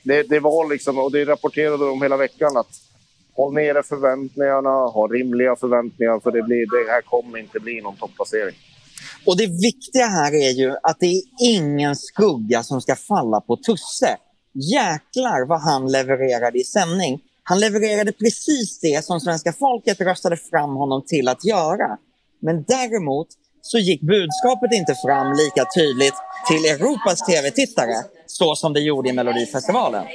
det, 0.03 0.23
det 0.23 0.39
var 0.39 0.69
liksom, 0.69 0.99
och 0.99 1.11
det 1.11 1.25
rapporterade 1.25 1.85
de 1.85 2.01
hela 2.01 2.17
veckan 2.17 2.57
att 2.57 2.81
håll 3.33 3.53
nere 3.53 3.83
förväntningarna, 3.83 4.69
ha 4.69 5.07
rimliga 5.07 5.55
förväntningar 5.55 6.19
för 6.19 6.31
det, 6.31 6.41
blir, 6.41 6.85
det 6.85 6.91
här 6.91 7.01
kommer 7.01 7.39
inte 7.39 7.59
bli 7.59 7.81
någon 7.81 7.95
topplacering. 7.95 8.55
Och 9.25 9.37
det 9.37 9.47
viktiga 9.47 10.07
här 10.07 10.33
är 10.33 10.49
ju 10.49 10.75
att 10.83 10.99
det 10.99 11.05
är 11.05 11.21
ingen 11.41 11.95
skugga 11.95 12.63
som 12.63 12.81
ska 12.81 12.95
falla 12.95 13.41
på 13.41 13.57
Tusse. 13.57 14.17
Jäklar 14.53 15.47
vad 15.47 15.61
han 15.61 15.91
levererade 15.91 16.59
i 16.59 16.63
sändning. 16.63 17.19
Han 17.43 17.59
levererade 17.59 18.11
precis 18.11 18.79
det 18.79 19.05
som 19.05 19.19
svenska 19.19 19.53
folket 19.53 20.01
röstade 20.01 20.37
fram 20.37 20.75
honom 20.75 21.03
till 21.07 21.27
att 21.27 21.45
göra. 21.45 21.97
Men 22.41 22.63
däremot 22.67 23.27
så 23.61 23.77
gick 23.77 24.01
budskapet 24.01 24.73
inte 24.73 24.95
fram 25.05 25.33
lika 25.33 25.65
tydligt 25.75 26.13
till 26.47 26.65
Europas 26.65 27.25
tv-tittare 27.25 27.95
så 28.31 28.55
som 28.55 28.73
det 28.73 28.79
gjorde 28.79 29.09
i 29.09 29.13
Melodifestivalen. 29.13 30.05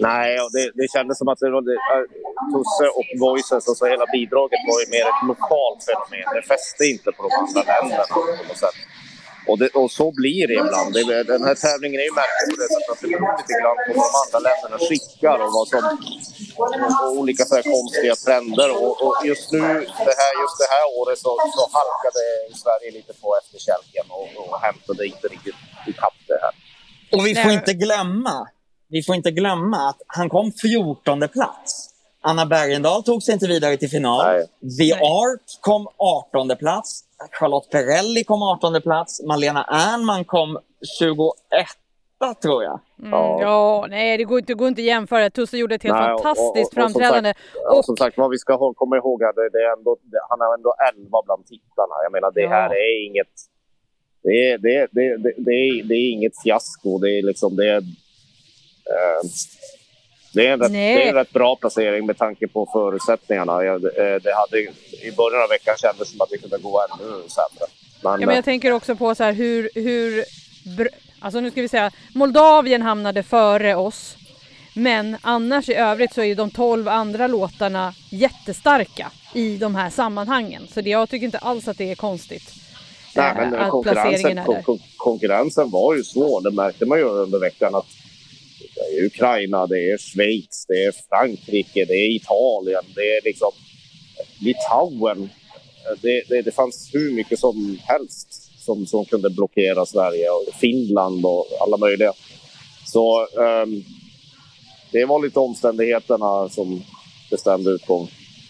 Nej, 0.00 0.40
och 0.42 0.50
det, 0.52 0.64
det 0.74 0.86
kändes 0.94 1.18
som 1.18 1.28
att 1.28 1.38
det 1.38 1.50
var 1.50 1.62
det, 1.70 1.78
äh, 1.94 2.04
Tusse 2.52 2.86
och 2.98 3.08
Voices, 3.24 3.68
alltså 3.68 3.84
hela 3.92 4.06
bidraget 4.16 4.60
var 4.70 4.78
ju 4.82 4.86
mer 4.96 5.06
ett 5.12 5.24
lokalt 5.32 5.80
fenomen. 5.88 6.26
Det 6.38 6.44
fäste 6.52 6.84
inte 6.92 7.08
på 7.16 7.20
de 7.26 7.30
andra 7.42 7.62
länderna 7.72 8.04
på 8.14 8.20
något 8.48 8.60
sätt. 8.64 8.78
Och, 9.48 9.58
det, 9.60 9.68
och 9.80 9.90
så 9.98 10.06
blir 10.20 10.42
det 10.50 10.56
ibland. 10.64 10.90
Det, 10.94 11.22
den 11.34 11.44
här 11.48 11.56
tävlingen 11.66 11.98
är 12.02 12.06
ju 12.10 12.14
märklig 12.22 12.46
på 12.54 12.58
det 12.62 12.70
sättet 12.74 12.90
att 12.94 13.00
det 13.02 13.08
beror 13.12 13.32
lite 13.40 13.54
grann 13.60 13.78
på 13.86 13.90
vad 13.98 14.06
de 14.10 14.14
andra 14.22 14.40
länderna 14.48 14.76
skickar 14.88 15.36
och 15.44 15.52
vad 15.56 15.66
som... 15.72 15.82
Och 17.02 17.12
olika 17.20 17.42
så 17.48 17.54
här 17.58 17.66
konstiga 17.76 18.14
trender. 18.26 18.68
Och, 18.82 18.94
och, 19.04 19.14
just 19.30 19.46
nu, 19.56 19.66
det 20.08 20.16
här, 20.22 20.32
just 20.44 20.56
det 20.62 20.68
här 20.74 20.86
året 20.98 21.18
så, 21.24 21.30
så 21.56 21.62
halkade 21.78 22.22
Sverige 22.62 22.88
lite 22.98 23.12
på 23.22 23.28
efterkälken 23.40 24.06
och, 24.18 24.28
och 24.40 24.52
hämtade 24.66 25.02
inte 25.12 25.26
riktigt 25.34 25.58
ikapp 25.90 26.18
det 26.32 26.40
här. 26.44 26.54
Och 27.12 27.26
vi 27.26 27.34
får 27.34 27.52
inte 27.52 27.72
glömma, 27.72 28.48
vi 28.88 29.02
får 29.02 29.14
inte 29.14 29.30
glömma 29.30 29.88
att 29.88 30.02
han 30.06 30.28
kom 30.28 30.52
14 30.52 31.28
plats. 31.28 31.90
Anna 32.20 32.46
Bergendahl 32.46 33.02
tog 33.02 33.22
sig 33.22 33.34
inte 33.34 33.46
vidare 33.46 33.76
till 33.76 33.90
final. 33.90 34.26
Nej. 34.26 34.46
The 34.78 34.94
Art 34.94 35.60
kom 35.60 35.88
18 35.96 36.56
plats. 36.56 37.04
Charlotte 37.32 37.70
Perrelli 37.70 38.24
kom 38.24 38.42
18 38.42 38.82
plats. 38.82 39.22
Malena 39.22 39.64
Ernman 39.64 40.24
kom 40.24 40.58
21 40.98 41.66
tror 42.42 42.64
jag. 42.64 42.80
Mm, 42.98 43.10
ja. 43.10 43.38
ja. 43.40 43.86
nej 43.88 44.16
det 44.16 44.24
går 44.24 44.38
inte, 44.38 44.54
går 44.54 44.68
inte 44.68 44.80
att 44.80 44.86
jämföra. 44.86 45.30
Tusse 45.30 45.58
gjorde 45.58 45.74
ett 45.74 45.82
helt 45.82 45.96
nej, 45.96 46.08
fantastiskt 46.08 46.72
och, 46.72 46.78
och, 46.78 46.84
och, 46.84 46.92
framträdande. 46.92 47.34
Som 47.34 47.62
sagt, 47.62 47.76
och, 47.76 47.84
som 47.84 47.96
sagt, 47.96 48.18
vad 48.18 48.30
vi 48.30 48.38
ska 48.38 48.74
komma 48.74 48.96
ihåg 48.96 49.22
är 49.22 49.32
det, 49.38 49.48
det 49.56 49.62
är 49.68 49.72
ändå, 49.78 49.96
det, 50.02 50.20
han 50.28 50.40
är 50.40 50.54
ändå 50.54 50.74
11 50.94 51.22
bland 51.26 51.46
tittarna. 51.46 51.94
Jag 52.04 52.12
menar, 52.12 52.30
det 52.34 52.40
ja. 52.40 52.48
här 52.48 52.70
är 52.70 53.06
inget... 53.06 53.34
Det 54.26 54.50
är, 54.50 54.58
det, 54.58 54.88
det, 54.90 55.16
det, 55.36 55.50
är, 55.50 55.82
det 55.82 55.94
är 55.94 56.10
inget 56.10 56.42
fiasko. 56.42 56.98
Det 56.98 57.18
är 57.18 57.22
liksom... 57.22 57.56
Det 57.56 57.68
är, 57.68 57.76
eh, 57.76 59.22
det 60.32 60.46
är, 60.46 60.52
en 60.52 60.60
rätt, 60.60 60.72
det 60.72 61.02
är 61.02 61.08
en 61.08 61.14
rätt 61.14 61.32
bra 61.32 61.56
placering 61.56 62.06
med 62.06 62.18
tanke 62.18 62.48
på 62.48 62.68
förutsättningarna. 62.72 63.64
Jag, 63.64 63.84
eh, 63.84 64.20
det 64.22 64.34
hade, 64.34 64.58
I 65.02 65.12
början 65.16 65.42
av 65.42 65.48
veckan 65.48 65.74
kändes 65.76 65.98
det 65.98 66.12
som 66.12 66.20
att 66.20 66.30
det 66.30 66.38
kunde 66.38 66.58
gå 66.58 66.80
ännu 66.80 67.12
sämre. 67.28 67.66
Men, 68.02 68.20
ja, 68.20 68.26
men 68.26 68.34
jag 68.36 68.44
tänker 68.44 68.72
också 68.72 68.96
på 68.96 69.14
så 69.14 69.24
här 69.24 69.32
hur, 69.32 69.70
hur 69.74 70.24
alltså 71.20 71.40
nu 71.40 71.50
ska 71.50 71.62
vi 71.62 71.68
säga 71.68 71.90
Moldavien 72.14 72.82
hamnade 72.82 73.22
före 73.22 73.74
oss. 73.74 74.16
Men 74.74 75.16
annars 75.22 75.68
i 75.68 75.74
övrigt 75.74 76.14
så 76.14 76.20
är 76.20 76.24
ju 76.24 76.34
de 76.34 76.50
tolv 76.50 76.88
andra 76.88 77.26
låtarna 77.26 77.94
jättestarka 78.10 79.10
i 79.34 79.56
de 79.56 79.74
här 79.74 79.90
sammanhangen. 79.90 80.68
Så 80.74 80.80
det, 80.80 80.90
jag 80.90 81.08
tycker 81.08 81.26
inte 81.26 81.38
alls 81.38 81.68
att 81.68 81.78
det 81.78 81.90
är 81.90 81.94
konstigt. 81.94 82.65
Nej, 83.16 83.34
men 83.36 83.54
äh, 83.54 83.68
konkurrensen, 83.68 84.44
kon, 84.64 84.78
konkurrensen 84.96 85.70
var 85.70 85.94
ju 85.94 86.04
svår. 86.04 86.40
Det 86.40 86.50
märkte 86.50 86.86
man 86.86 86.98
ju 86.98 87.04
under 87.04 87.38
veckan 87.38 87.74
att 87.74 87.86
det 88.74 88.98
är 88.98 89.06
Ukraina, 89.06 89.66
det 89.66 89.90
är 89.90 89.98
Schweiz, 89.98 90.66
det 90.68 90.84
är 90.84 90.92
Frankrike, 91.08 91.84
det 91.84 91.94
är 91.94 92.16
Italien, 92.16 92.82
det 92.94 93.16
är 93.16 93.24
liksom 93.24 93.50
Litauen. 94.40 95.30
Det, 96.02 96.22
det, 96.28 96.42
det 96.42 96.52
fanns 96.52 96.90
hur 96.92 97.12
mycket 97.12 97.38
som 97.38 97.78
helst 97.84 98.46
som, 98.66 98.86
som 98.86 99.04
kunde 99.04 99.30
blockera 99.30 99.86
Sverige. 99.86 100.30
Och 100.30 100.54
Finland 100.54 101.26
och 101.26 101.46
alla 101.60 101.76
möjliga. 101.76 102.12
Så 102.86 103.26
um, 103.26 103.84
det 104.92 105.04
var 105.04 105.22
lite 105.22 105.38
omständigheterna 105.38 106.48
som 106.48 106.82
bestämde 107.30 107.70
utgången. 107.70 108.08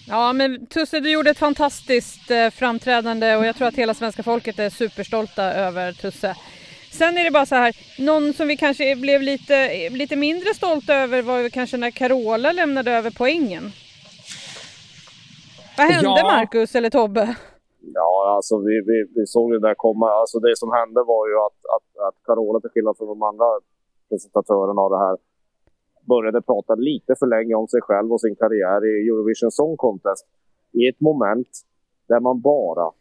Ja, 0.08 0.32
men 0.32 0.66
Tusse, 0.66 1.00
du 1.00 1.10
gjorde 1.10 1.30
ett 1.30 1.38
fantastiskt 1.38 2.30
eh, 2.30 2.50
framträdande 2.50 3.36
och 3.36 3.46
jag 3.46 3.56
tror 3.56 3.68
att 3.68 3.74
hela 3.74 3.94
svenska 3.94 4.22
folket 4.22 4.58
är 4.58 4.70
superstolta 4.70 5.44
över 5.44 5.92
Tusse. 5.92 6.36
Sen 6.92 7.18
är 7.18 7.24
det 7.24 7.30
bara 7.30 7.46
så 7.46 7.54
här, 7.54 7.76
någon 7.98 8.32
som 8.32 8.48
vi 8.48 8.56
kanske 8.56 8.96
blev 8.96 9.22
lite, 9.22 9.88
lite 9.90 10.16
mindre 10.16 10.54
stolta 10.54 10.94
över 10.94 11.22
var 11.22 11.48
kanske 11.48 11.76
när 11.76 11.90
Carola 11.90 12.52
lämnade 12.52 12.92
över 12.92 13.10
poängen. 13.18 13.72
Vad 15.78 15.86
hände 15.86 16.20
Ja. 16.20 16.22
Marcus 16.22 16.74
eller 16.74 16.90
Tobbe? 16.90 17.36
Ja, 17.94 18.34
alltså 18.36 18.58
vi, 18.58 18.74
vi, 18.86 18.96
vi 19.14 19.26
såg 19.26 19.52
det 19.52 19.60
där 19.60 19.74
komma. 19.74 20.10
Alltså 20.10 20.38
det 20.38 20.56
som 20.56 20.70
hände 20.72 21.00
var 21.02 21.28
ju 21.28 21.36
att, 21.46 21.58
att, 21.74 21.88
att 22.08 22.16
Carola, 22.26 22.60
till 22.60 22.70
skillnad 22.70 22.96
från 22.98 23.08
de 23.08 23.22
andra 23.22 23.48
presentatörerna 24.08 24.80
av 24.82 24.90
det 24.90 24.98
här, 25.06 25.16
började 26.06 26.42
prata 26.42 26.74
lite 26.74 27.14
för 27.18 27.26
länge 27.26 27.54
om 27.54 27.68
sig 27.68 27.80
själv 27.80 28.12
och 28.12 28.20
sin 28.20 28.36
karriär 28.36 28.86
i 28.86 29.08
Eurovision 29.08 29.50
Song 29.50 29.76
Contest. 29.76 30.26
I 30.72 30.88
ett 30.88 31.00
moment 31.00 31.48
där 32.08 32.20
man 32.20 32.40
bara, 32.40 32.92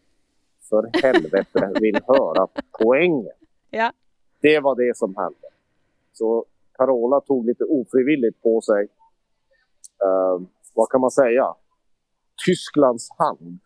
för 0.69 0.89
helvete, 1.03 1.71
vill 1.81 1.99
höra 2.07 2.47
poängen. 2.79 3.37
Ja. 3.69 3.91
Det 4.41 4.59
var 4.59 4.75
det 4.75 4.97
som 4.97 5.15
hände. 5.15 5.47
Så 6.13 6.45
Carola 6.77 7.21
tog 7.21 7.45
lite 7.45 7.63
ofrivilligt 7.63 8.41
på 8.41 8.61
sig, 8.61 8.83
eh, 10.03 10.47
vad 10.73 10.89
kan 10.89 11.01
man 11.01 11.11
säga, 11.11 11.53
Tysklands 12.45 13.09
hand. 13.17 13.59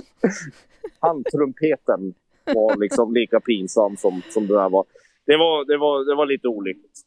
Handtrumpeten 1.00 2.14
var 2.44 2.76
liksom 2.76 3.14
lika 3.14 3.40
pinsam 3.40 3.96
som, 3.96 4.22
som 4.30 4.46
det 4.46 4.54
där 4.54 4.68
var. 4.68 4.84
Det 5.26 5.36
var, 5.36 5.64
det 5.64 5.78
var, 5.78 6.04
det 6.04 6.14
var 6.14 6.26
lite 6.26 6.48
olyckligt. 6.48 7.06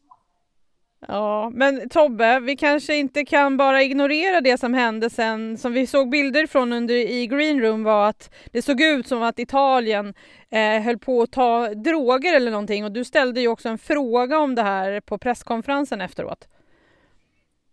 Ja, 1.08 1.52
men 1.54 1.90
Tobbe, 1.90 2.40
vi 2.40 2.56
kanske 2.56 2.96
inte 2.96 3.26
kan 3.26 3.58
bara 3.58 3.84
ignorera 3.84 4.42
det 4.42 4.58
som 4.58 4.74
hände 4.74 5.10
sen, 5.10 5.58
som 5.58 5.74
vi 5.74 5.88
såg 5.88 6.10
bilder 6.10 6.48
från 6.48 6.74
under 6.74 6.96
i 6.96 7.28
Green 7.28 7.62
Room 7.62 7.84
var 7.84 8.10
att 8.10 8.30
det 8.52 8.62
såg 8.62 8.82
ut 8.82 9.08
som 9.08 9.24
att 9.24 9.40
Italien 9.40 10.14
eh, 10.50 10.82
höll 10.84 10.98
på 10.98 11.22
att 11.22 11.32
ta 11.32 11.74
droger 11.74 12.36
eller 12.36 12.52
någonting 12.52 12.86
och 12.86 12.92
du 12.92 13.06
ställde 13.06 13.42
ju 13.42 13.48
också 13.48 13.70
en 13.70 13.78
fråga 13.78 14.38
om 14.40 14.56
det 14.56 14.62
här 14.64 15.02
på 15.02 15.18
presskonferensen 15.18 16.02
efteråt. 16.02 16.48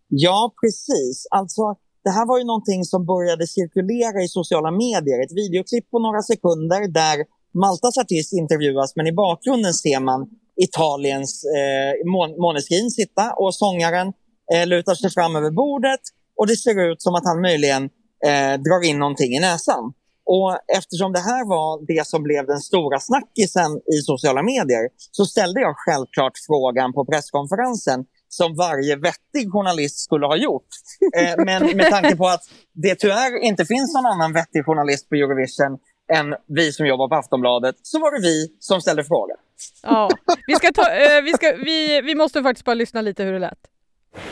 Ja, 0.09 0.53
precis. 0.61 1.27
Alltså, 1.31 1.63
det 2.05 2.11
här 2.11 2.27
var 2.27 2.39
ju 2.39 2.45
någonting 2.45 2.85
som 2.85 3.07
började 3.07 3.47
cirkulera 3.47 4.23
i 4.23 4.29
sociala 4.29 4.71
medier. 4.71 5.25
Ett 5.25 5.37
videoklipp 5.43 5.91
på 5.91 5.99
några 5.99 6.23
sekunder 6.23 6.89
där 6.89 7.25
Maltas 7.63 7.99
artist 7.99 8.33
intervjuas 8.33 8.97
men 8.97 9.07
i 9.07 9.13
bakgrunden 9.13 9.75
ser 9.75 10.01
man 10.01 10.31
Italiens 10.65 11.45
eh, 11.45 11.93
Måneskin 12.39 12.91
sitta 12.91 13.33
och 13.33 13.55
sångaren 13.55 14.13
eh, 14.55 14.67
lutar 14.67 14.95
sig 14.95 15.11
fram 15.11 15.37
över 15.37 15.51
bordet 15.51 16.01
och 16.37 16.47
det 16.47 16.57
ser 16.57 16.91
ut 16.93 17.03
som 17.03 17.15
att 17.15 17.25
han 17.25 17.41
möjligen 17.41 17.83
eh, 18.27 18.61
drar 18.67 18.85
in 18.85 18.99
någonting 18.99 19.33
i 19.33 19.41
näsan. 19.41 19.93
Och 20.27 20.59
eftersom 20.79 21.13
det 21.13 21.21
här 21.21 21.49
var 21.49 21.87
det 21.87 22.07
som 22.07 22.23
blev 22.23 22.47
den 22.47 22.61
stora 22.61 23.01
snackisen 23.01 23.71
i 23.95 23.97
sociala 24.03 24.43
medier 24.43 24.89
så 25.11 25.25
ställde 25.25 25.61
jag 25.61 25.75
självklart 25.77 26.33
frågan 26.47 26.93
på 26.93 27.05
presskonferensen 27.05 28.05
som 28.29 28.57
varje 28.57 28.97
vettig 28.97 29.53
journalist 29.53 29.99
skulle 29.99 30.27
ha 30.27 30.37
gjort. 30.37 30.69
Eh, 31.17 31.45
men 31.45 31.77
med 31.77 31.91
tanke 31.91 32.17
på 32.17 32.27
att 32.27 32.43
det 32.73 32.95
tyvärr 32.95 33.45
inte 33.45 33.65
finns 33.65 33.95
någon 33.95 34.07
annan 34.07 34.33
vettig 34.33 34.65
journalist 34.65 35.09
på 35.09 35.15
Eurovision 35.15 35.79
än 36.13 36.35
vi 36.47 36.73
som 36.73 36.87
jobbar 36.87 37.09
på 37.09 37.15
Aftonbladet 37.15 37.77
så 37.83 37.99
var 37.99 38.11
det 38.13 38.29
vi 38.29 38.49
som 38.59 38.81
ställde 38.81 39.05
frågan. 39.05 39.39
Ja, 39.83 40.11
vi, 40.47 40.55
ska 40.55 40.73
ta, 40.73 40.91
eh, 40.91 41.23
vi, 41.23 41.33
ska, 41.33 41.53
vi, 41.53 42.01
vi 42.01 42.15
måste 42.15 42.43
faktiskt 42.43 42.65
bara 42.65 42.75
lyssna 42.75 43.01
lite 43.01 43.25
hur 43.25 43.33
det 43.33 43.39
lät. 43.39 43.59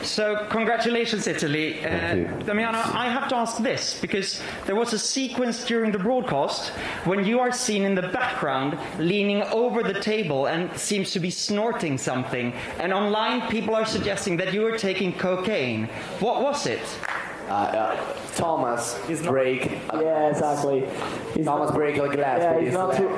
So, 0.03 0.37
congratulations, 0.49 1.27
Italy. 1.27 1.85
Uh, 1.85 2.25
Damiano, 2.45 2.79
I 2.79 3.09
have 3.09 3.29
to 3.29 3.37
ask 3.37 3.63
this 3.63 4.01
because 4.01 4.43
there 4.65 4.75
was 4.75 4.93
a 4.95 4.99
sequence 4.99 5.65
during 5.65 5.93
the 5.93 5.99
broadcast 5.99 6.71
when 7.05 7.25
you 7.25 7.41
are 7.41 7.53
seen 7.53 7.85
in 7.85 7.95
the 7.95 8.09
background 8.09 8.79
leaning 8.99 9.43
over 9.43 9.83
the 9.83 10.01
table 10.01 10.47
and 10.47 10.71
seems 10.79 11.13
to 11.13 11.21
be 11.21 11.31
snorting 11.31 11.99
something. 11.99 12.55
And 12.79 12.93
online, 12.95 13.43
people 13.49 13.75
are 13.75 13.85
suggesting 13.85 14.39
that 14.39 14.55
you 14.55 14.63
were 14.63 14.79
taking 14.79 15.13
cocaine. 15.13 15.89
What 16.21 16.43
was 16.43 16.67
it? 16.67 16.83
Uh, 17.49 17.53
uh, 17.53 18.15
Thomas 18.37 18.99
break. 19.23 19.71
Yeah, 19.93 20.31
exactly. 20.31 20.89
He's 21.35 21.45
Thomas 21.45 21.69
not, 21.69 21.77
break 21.77 21.97
a 21.97 22.09
glass. 22.09 22.41
yeah, 22.41 22.61
he's 22.61 22.73
not 22.73 22.97
too. 22.97 23.11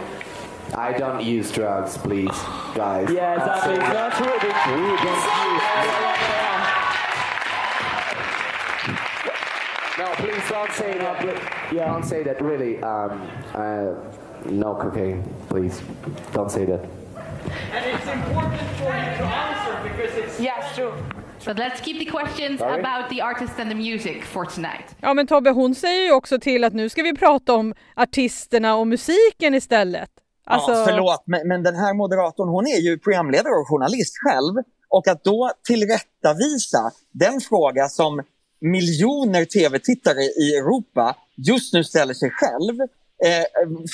I 0.74 0.92
don't 0.92 1.22
use 1.22 1.52
drugs, 1.52 1.96
please, 1.98 2.36
guys. 2.74 3.10
Yeah, 3.12 3.34
exactly. 3.36 3.74
He's 3.74 3.92
not 3.92 4.12
too. 4.16 4.24
We 4.24 4.38
don't 4.38 4.66
use 4.90 5.26
No, 9.98 10.06
please 10.16 10.48
don't 10.50 10.72
say 10.72 10.98
that. 10.98 11.24
Yeah. 11.72 11.92
Don't 11.92 12.04
say 12.04 12.22
that. 12.24 12.42
Really, 12.42 12.82
um, 12.82 13.22
uh, 13.54 13.94
no 14.50 14.74
cocaine, 14.74 15.22
please. 15.48 15.80
Don't 16.32 16.50
say 16.50 16.64
that. 16.66 16.84
And 17.72 17.84
it's 17.86 18.06
important 18.06 18.60
for 18.78 18.88
you 18.88 19.16
to 19.18 19.24
answer 19.24 19.78
because 19.82 20.14
it's. 20.16 20.40
Yes, 20.40 20.74
true. 20.74 20.92
But 21.44 21.58
let's 21.58 21.80
keep 21.80 21.98
the 21.98 22.10
questions 22.10 22.58
Sorry? 22.58 22.80
about 22.80 23.08
the 23.08 23.20
artist 23.20 23.52
and 23.58 23.70
the 23.70 23.74
music 23.74 24.24
for 24.24 24.44
tonight. 24.44 24.94
Ja 25.00 25.14
men 25.14 25.26
Tobbe, 25.26 25.50
hon 25.50 25.74
säger 25.74 26.04
ju 26.04 26.12
också 26.12 26.38
till 26.38 26.64
att 26.64 26.72
nu 26.72 26.88
ska 26.88 27.02
vi 27.02 27.14
prata 27.14 27.54
om 27.54 27.74
artisterna 27.94 28.76
och 28.76 28.86
musiken 28.86 29.54
istället. 29.54 30.10
Alltså, 30.46 30.72
Ja, 30.72 30.84
förlåt, 30.86 31.22
men, 31.26 31.48
men 31.48 31.62
den 31.62 31.76
här 31.76 31.94
moderatorn 31.94 32.48
hon 32.48 32.66
är 32.66 32.80
ju 32.80 32.98
programledare 32.98 33.54
och 33.54 33.68
journalist 33.68 34.14
själv. 34.24 34.54
Och 34.88 35.08
att 35.08 35.24
då 35.24 35.50
tillrättavisa 35.66 36.92
den 37.12 37.40
fråga 37.40 37.88
som 37.88 38.22
miljoner 38.60 39.44
tv-tittare 39.44 40.22
i 40.22 40.56
Europa 40.56 41.16
just 41.36 41.72
nu 41.74 41.84
ställer 41.84 42.14
sig 42.14 42.30
själv. 42.30 42.80
Eh, 43.24 43.44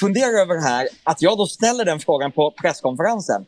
fundera 0.01 0.41
över 0.41 0.61
här, 0.61 0.89
att 1.05 1.23
jag 1.23 1.39
då 1.39 1.47
ställer 1.47 1.85
den 1.85 2.01
frågan 2.01 2.33
på 2.33 2.55
presskonferensen. 2.63 3.47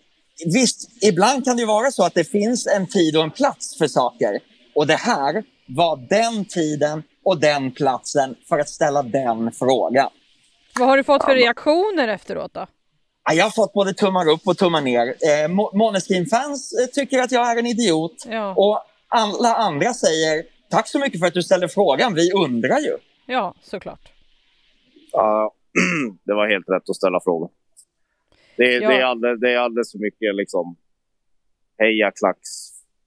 Visst, 0.55 1.05
ibland 1.05 1.45
kan 1.45 1.57
det 1.57 1.61
ju 1.61 1.67
vara 1.67 1.90
så 1.90 2.05
att 2.05 2.14
det 2.14 2.25
finns 2.25 2.67
en 2.67 2.87
tid 2.87 3.17
och 3.17 3.23
en 3.23 3.31
plats 3.31 3.79
för 3.79 3.87
saker. 3.87 4.38
Och 4.75 4.87
det 4.87 4.97
här 4.97 5.45
var 5.69 5.97
den 6.09 6.45
tiden 6.45 7.03
och 7.25 7.40
den 7.40 7.73
platsen 7.73 8.35
för 8.49 8.59
att 8.59 8.69
ställa 8.69 9.03
den 9.03 9.53
frågan. 9.53 10.11
vad 10.79 10.88
har 10.88 10.97
du 10.97 11.05
fått 11.05 11.25
för 11.25 11.35
reaktioner 11.35 12.09
efteråt 12.09 12.55
då? 12.55 12.67
Ja, 13.25 13.35
Jag 13.35 13.45
har 13.45 13.51
fått 13.51 13.73
både 13.73 13.93
tummar 13.95 14.29
upp 14.29 14.41
och 14.45 14.59
tummar 14.59 14.81
ner. 14.81 15.07
Eh, 15.07 15.49
Måneskin-fans 15.73 16.73
eh, 16.81 16.87
tycker 16.87 17.19
att 17.19 17.33
jag 17.33 17.51
är 17.53 17.57
en 17.59 17.67
idiot. 17.67 18.25
Ja. 18.29 18.55
Och 18.57 18.83
alla 19.09 19.55
andra 19.55 19.95
säger 19.95 20.45
tack 20.71 20.89
så 20.89 20.99
mycket 20.99 21.21
för 21.21 21.27
att 21.27 21.35
du 21.35 21.43
ställde 21.43 21.69
frågan. 21.69 22.15
Vi 22.15 22.33
undrar 22.33 22.79
ju. 22.79 22.97
Ja, 23.27 23.55
såklart. 23.63 24.13
Ja, 25.13 25.55
det 26.25 26.35
var 26.35 26.49
helt 26.49 26.69
rätt 26.69 26.91
att 26.91 26.97
ställa 26.97 27.21
frågan. 27.25 27.51
Det, 28.57 28.65
Ja. 28.73 28.89
det, 28.89 28.97
är, 28.97 29.03
alldeles, 29.05 29.41
det 29.41 29.51
är 29.53 29.59
alldeles 29.59 29.93
för 29.93 29.99
mycket 29.99 30.35
liksom 30.35 30.77
hejaklacks 31.79 32.51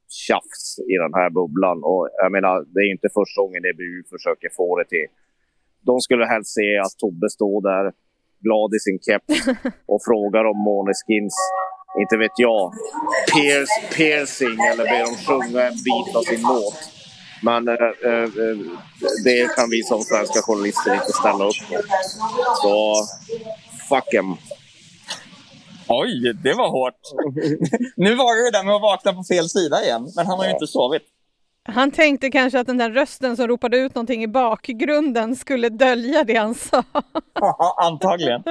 tjafs 0.09 0.79
i 0.93 0.95
den 1.03 1.13
här 1.13 1.29
bubblan. 1.29 1.77
Och 1.83 2.09
jag 2.23 2.31
menar, 2.31 2.55
det 2.73 2.79
är 2.85 2.91
inte 2.95 3.09
första 3.19 3.41
gången 3.41 3.65
EBU 3.71 4.03
försöker 4.15 4.49
få 4.59 4.77
det 4.79 4.85
till. 4.93 5.07
De 5.81 5.99
skulle 6.01 6.25
helst 6.25 6.53
se 6.53 6.77
att 6.85 6.95
Tobbe 6.97 7.29
står 7.29 7.61
där 7.71 7.85
glad 8.45 8.69
i 8.77 8.79
sin 8.85 8.99
keps 9.07 9.47
och 9.91 10.01
frågar 10.09 10.43
om 10.51 10.57
Måneskins, 10.69 11.35
inte 12.01 12.15
vet 12.17 12.37
jag, 12.47 12.63
pierce, 13.31 13.75
piercing 13.95 14.59
eller 14.71 14.83
ber 14.91 15.01
dem 15.07 15.17
sjunga 15.27 15.61
en 15.69 15.77
bit 15.87 16.15
av 16.15 16.21
sin 16.21 16.41
låt. 16.41 16.79
Men 17.41 17.67
eh, 17.67 17.73
eh, 17.73 18.29
det 19.23 19.55
kan 19.55 19.69
vi 19.69 19.83
som 19.83 20.01
svenska 20.01 20.41
journalister 20.41 20.93
inte 20.93 21.13
ställa 21.21 21.43
upp 21.45 21.61
på. 21.69 21.77
Så 22.61 22.75
fuck 23.89 24.13
em. 24.13 24.35
Oj, 25.89 26.33
det 26.43 26.53
var 26.53 26.69
hårt. 26.69 27.01
nu 27.95 28.15
var 28.15 28.35
det 28.35 28.51
det 28.51 28.57
där 28.57 28.63
med 28.63 28.75
att 28.75 28.81
vakna 28.81 29.13
på 29.13 29.23
fel 29.23 29.49
sida 29.49 29.83
igen. 29.83 30.11
Men 30.15 30.25
han 30.25 30.37
har 30.37 30.45
ju 30.45 30.51
inte 30.51 30.67
sovit. 30.67 31.03
Han 31.67 31.91
tänkte 31.91 32.29
kanske 32.29 32.59
att 32.59 32.67
den 32.67 32.77
där 32.77 32.89
rösten 32.91 33.37
som 33.37 33.47
ropade 33.47 33.77
ut 33.77 33.95
någonting 33.95 34.23
i 34.23 34.27
bakgrunden 34.27 35.35
skulle 35.35 35.69
dölja 35.69 36.23
det 36.23 36.35
han 36.35 36.53
sa. 36.53 36.83
Ja, 37.33 37.75
antagligen. 37.91 38.43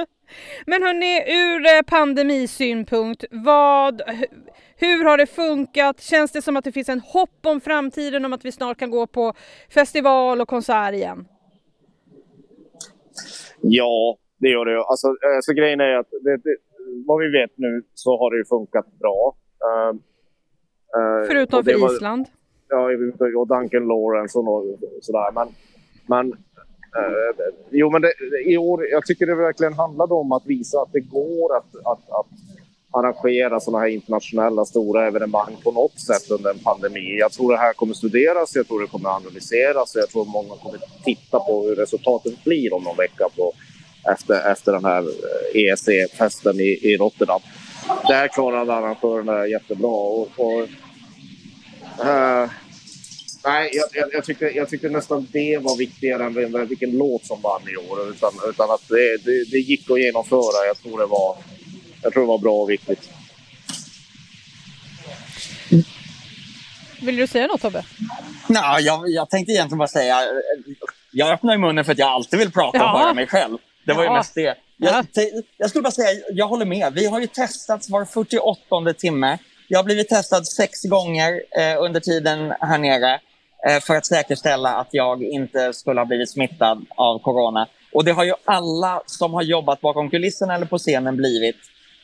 Men 0.65 0.83
hörni, 0.83 1.23
ur 1.27 1.65
eh, 1.65 1.81
pandemisynpunkt, 1.81 3.25
vad, 3.31 4.01
hur 4.75 5.05
har 5.05 5.17
det 5.17 5.27
funkat? 5.27 6.01
Känns 6.01 6.31
det 6.31 6.41
som 6.41 6.57
att 6.57 6.63
det 6.63 6.71
finns 6.71 6.89
en 6.89 6.99
hopp 6.99 7.45
om 7.45 7.61
framtiden, 7.61 8.25
om 8.25 8.33
att 8.33 8.45
vi 8.45 8.51
snart 8.51 8.77
kan 8.77 8.91
gå 8.91 9.07
på 9.07 9.33
festival 9.69 10.41
och 10.41 10.47
konsert 10.47 10.93
igen? 10.93 11.27
Ja, 13.61 14.17
det 14.37 14.49
gör 14.49 14.65
det. 14.65 14.83
Alltså, 14.83 15.07
eh, 15.07 15.39
så 15.41 15.53
grejen 15.53 15.79
är 15.79 15.95
att 15.95 16.09
det, 16.23 16.37
det, 16.37 16.57
vad 17.07 17.19
vi 17.19 17.31
vet 17.31 17.57
nu 17.57 17.83
så 17.93 18.17
har 18.17 18.31
det 18.31 18.37
ju 18.37 18.45
funkat 18.45 18.99
bra. 18.99 19.37
Eh, 19.65 19.89
eh, 19.89 21.27
Förutom 21.27 21.63
för 21.63 21.95
Island. 21.95 22.25
Ja, 22.69 22.89
och 23.39 23.47
Duncan 23.47 23.87
Lawrence 23.87 24.37
och 24.37 24.47
och 24.47 24.79
sådär. 25.01 25.31
Men, 25.33 25.47
men, 26.05 26.33
eh, 26.97 27.45
jo, 27.69 27.89
men 27.89 28.01
det, 28.01 28.13
i 28.45 28.57
år, 28.57 28.87
jag 28.87 29.05
tycker 29.05 29.25
det 29.25 29.35
verkligen 29.35 29.73
handlade 29.73 30.13
om 30.13 30.31
att 30.31 30.45
visa 30.45 30.81
att 30.81 30.91
det 30.93 30.99
går 30.99 31.57
att, 31.57 31.75
att, 31.75 32.09
att 32.09 32.27
arrangera 32.91 33.59
sådana 33.59 33.83
här 33.83 33.87
internationella 33.87 34.65
stora 34.65 35.07
evenemang 35.07 35.57
på 35.63 35.71
något 35.71 35.99
sätt 35.99 36.31
under 36.31 36.49
en 36.49 36.59
pandemi. 36.59 37.17
Jag 37.19 37.31
tror 37.31 37.51
det 37.51 37.57
här 37.57 37.73
kommer 37.73 37.93
studeras, 37.93 38.55
jag 38.55 38.67
tror 38.67 38.81
det 38.81 38.87
kommer 38.87 39.09
analyseras 39.09 39.95
och 39.95 40.01
jag 40.01 40.09
tror 40.09 40.25
många 40.25 40.55
kommer 40.55 40.79
titta 41.03 41.39
på 41.39 41.63
hur 41.63 41.75
resultatet 41.75 42.43
blir 42.43 42.73
om 42.73 42.83
någon 42.83 42.97
vecka 42.97 43.29
på, 43.37 43.53
efter, 44.13 44.51
efter 44.51 44.71
den 44.71 44.85
här 44.85 45.01
eh, 45.01 45.61
ESC-festen 45.61 46.59
i, 46.59 46.79
i 46.93 46.97
Rotterdam. 46.97 47.41
Där 48.07 48.27
klarade 48.27 48.73
arrangörerna 48.73 49.47
jättebra. 49.47 49.89
Och, 49.89 50.27
och, 50.37 50.67
eh, 51.99 52.49
Nej, 53.43 53.69
jag, 53.73 53.85
jag, 53.93 54.13
jag, 54.13 54.25
tyckte, 54.25 54.45
jag 54.45 54.69
tyckte 54.69 54.89
nästan 54.89 55.27
det 55.31 55.57
var 55.57 55.77
viktigare 55.77 56.23
än 56.25 56.33
vem- 56.33 56.67
vilken 56.67 56.91
låt 56.91 57.25
som 57.25 57.41
vann 57.41 57.61
i 57.73 57.77
år. 57.77 58.09
Utan, 58.09 58.31
utan 58.49 58.71
att 58.71 58.87
det, 58.89 59.17
det, 59.25 59.43
det 59.51 59.57
gick 59.57 59.89
att 59.91 60.01
genomföra. 60.01 60.65
Jag 60.67 60.77
tror 60.77 60.99
det 60.99 61.05
var, 61.05 61.37
jag 62.03 62.13
tror 62.13 62.23
det 62.23 62.27
var 62.27 62.37
bra 62.37 62.53
och 62.53 62.69
viktigt. 62.69 63.09
Vill 67.01 67.15
du 67.15 67.27
säga 67.27 67.47
något 67.47 67.61
Tobbe? 67.61 67.85
Nej, 68.47 68.83
jag, 68.83 69.09
jag 69.09 69.29
tänkte 69.29 69.51
egentligen 69.51 69.77
bara 69.77 69.87
säga... 69.87 70.17
Jag 71.11 71.29
öppnar 71.33 71.53
ju 71.53 71.59
munnen 71.59 71.85
för 71.85 71.91
att 71.91 71.97
jag 71.97 72.07
alltid 72.09 72.39
vill 72.39 72.51
prata 72.51 72.77
Ja. 72.77 72.93
och 72.93 72.99
höra 72.99 73.13
mig 73.13 73.27
själv. 73.27 73.57
Det 73.85 73.93
var 73.93 74.03
ju 74.03 74.07
Ja. 74.09 74.13
mest 74.13 74.35
det. 74.35 74.41
Ja. 74.77 75.03
Jag, 75.13 75.43
jag 75.57 75.69
skulle 75.69 75.81
bara 75.81 75.91
säga, 75.91 76.21
jag 76.33 76.47
håller 76.47 76.65
med. 76.65 76.93
Vi 76.93 77.05
har 77.05 77.19
ju 77.19 77.27
testats 77.27 77.89
var 77.89 78.05
48 78.05 78.93
timme. 78.93 79.37
Jag 79.69 79.79
har 79.79 79.83
blivit 79.83 80.09
testad 80.09 80.47
sex 80.47 80.83
gånger 80.83 81.41
eh, 81.59 81.83
under 81.83 81.99
tiden 81.99 82.53
här 82.59 82.77
nere 82.77 83.19
eh, 83.67 83.79
för 83.79 83.95
att 83.95 84.05
säkerställa 84.05 84.75
att 84.75 84.87
jag 84.91 85.23
inte 85.23 85.73
skulle 85.73 85.99
ha 85.99 86.05
blivit 86.05 86.31
smittad 86.31 86.85
av 86.95 87.19
corona. 87.19 87.67
Och 87.93 88.05
det 88.05 88.11
har 88.11 88.23
ju 88.23 88.33
alla 88.45 89.01
som 89.05 89.33
har 89.33 89.41
jobbat 89.41 89.81
bakom 89.81 90.09
kulisserna 90.09 90.55
eller 90.55 90.65
på 90.65 90.77
scenen 90.77 91.17
blivit. 91.17 91.55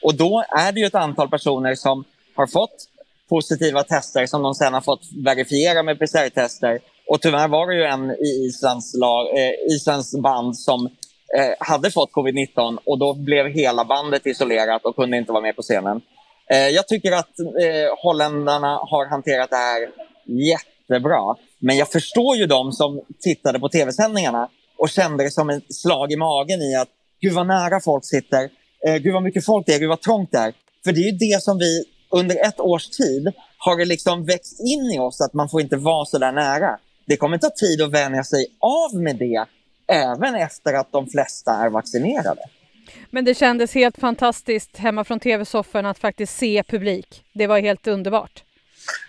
Och 0.01 0.15
då 0.15 0.43
är 0.49 0.71
det 0.71 0.79
ju 0.79 0.85
ett 0.85 0.95
antal 0.95 1.29
personer 1.29 1.75
som 1.75 2.03
har 2.35 2.47
fått 2.47 2.85
positiva 3.29 3.83
tester 3.83 4.25
som 4.25 4.41
de 4.43 4.53
sen 4.53 4.73
har 4.73 4.81
fått 4.81 5.03
verifiera 5.25 5.83
med 5.83 5.99
PCR-tester. 5.99 6.79
Och 7.07 7.21
tyvärr 7.21 7.47
var 7.47 7.67
det 7.67 7.75
ju 7.75 7.83
en 7.83 8.11
i 8.11 8.45
Islands, 8.47 8.93
lag, 8.95 9.27
eh, 9.37 9.75
Islands 9.75 10.15
band 10.21 10.57
som 10.57 10.85
eh, 11.37 11.53
hade 11.59 11.91
fått 11.91 12.11
covid-19 12.11 12.77
och 12.85 12.99
då 12.99 13.13
blev 13.13 13.47
hela 13.47 13.85
bandet 13.85 14.25
isolerat 14.25 14.85
och 14.85 14.95
kunde 14.95 15.17
inte 15.17 15.31
vara 15.31 15.41
med 15.41 15.55
på 15.55 15.61
scenen. 15.61 16.01
Eh, 16.53 16.69
jag 16.69 16.87
tycker 16.87 17.11
att 17.11 17.39
eh, 17.39 18.03
holländarna 18.03 18.67
har 18.67 19.09
hanterat 19.09 19.49
det 19.49 19.55
här 19.55 19.89
jättebra. 20.25 21.35
Men 21.59 21.77
jag 21.77 21.91
förstår 21.91 22.35
ju 22.35 22.45
de 22.45 22.71
som 22.71 23.01
tittade 23.19 23.59
på 23.59 23.69
tv-sändningarna 23.69 24.49
och 24.77 24.89
kände 24.89 25.23
det 25.23 25.31
som 25.31 25.49
ett 25.49 25.75
slag 25.75 26.11
i 26.11 26.15
magen 26.15 26.61
i 26.61 26.75
att 26.75 26.87
gud 27.21 27.33
vad 27.33 27.47
nära 27.47 27.79
folk 27.79 28.05
sitter, 28.05 28.49
eh, 28.87 28.95
gud 28.95 29.13
vad 29.13 29.23
mycket 29.23 29.45
folk 29.45 29.65
det 29.65 29.73
är, 29.73 29.79
gud 29.79 29.89
vad 29.89 30.01
trångt 30.01 30.31
det 30.31 30.37
är. 30.37 30.53
För 30.83 30.91
det 30.91 30.99
är 30.99 31.11
ju 31.11 31.17
det 31.17 31.43
som 31.43 31.57
vi 31.57 31.83
under 32.09 32.47
ett 32.47 32.59
års 32.59 32.89
tid 32.89 33.31
har 33.57 33.77
det 33.77 33.85
liksom 33.85 34.25
växt 34.25 34.59
in 34.59 34.91
i 34.91 34.99
oss 34.99 35.21
att 35.21 35.33
man 35.33 35.49
får 35.49 35.61
inte 35.61 35.75
vara 35.75 36.05
så 36.05 36.17
där 36.17 36.31
nära. 36.31 36.79
Det 37.05 37.17
kommer 37.17 37.37
ta 37.37 37.49
tid 37.49 37.81
att 37.81 37.91
vänja 37.91 38.23
sig 38.23 38.45
av 38.59 39.01
med 39.01 39.15
det 39.15 39.45
även 39.87 40.35
efter 40.35 40.73
att 40.73 40.91
de 40.91 41.07
flesta 41.07 41.51
är 41.51 41.69
vaccinerade. 41.69 42.41
Men 43.11 43.25
det 43.25 43.33
kändes 43.37 43.75
helt 43.75 43.97
fantastiskt 43.97 44.77
hemma 44.77 45.03
från 45.03 45.19
tv-sofforna 45.19 45.89
att 45.89 45.99
faktiskt 45.99 46.37
se 46.37 46.63
publik. 46.63 47.23
Det 47.33 47.47
var 47.47 47.59
helt 47.59 47.87
underbart. 47.87 48.43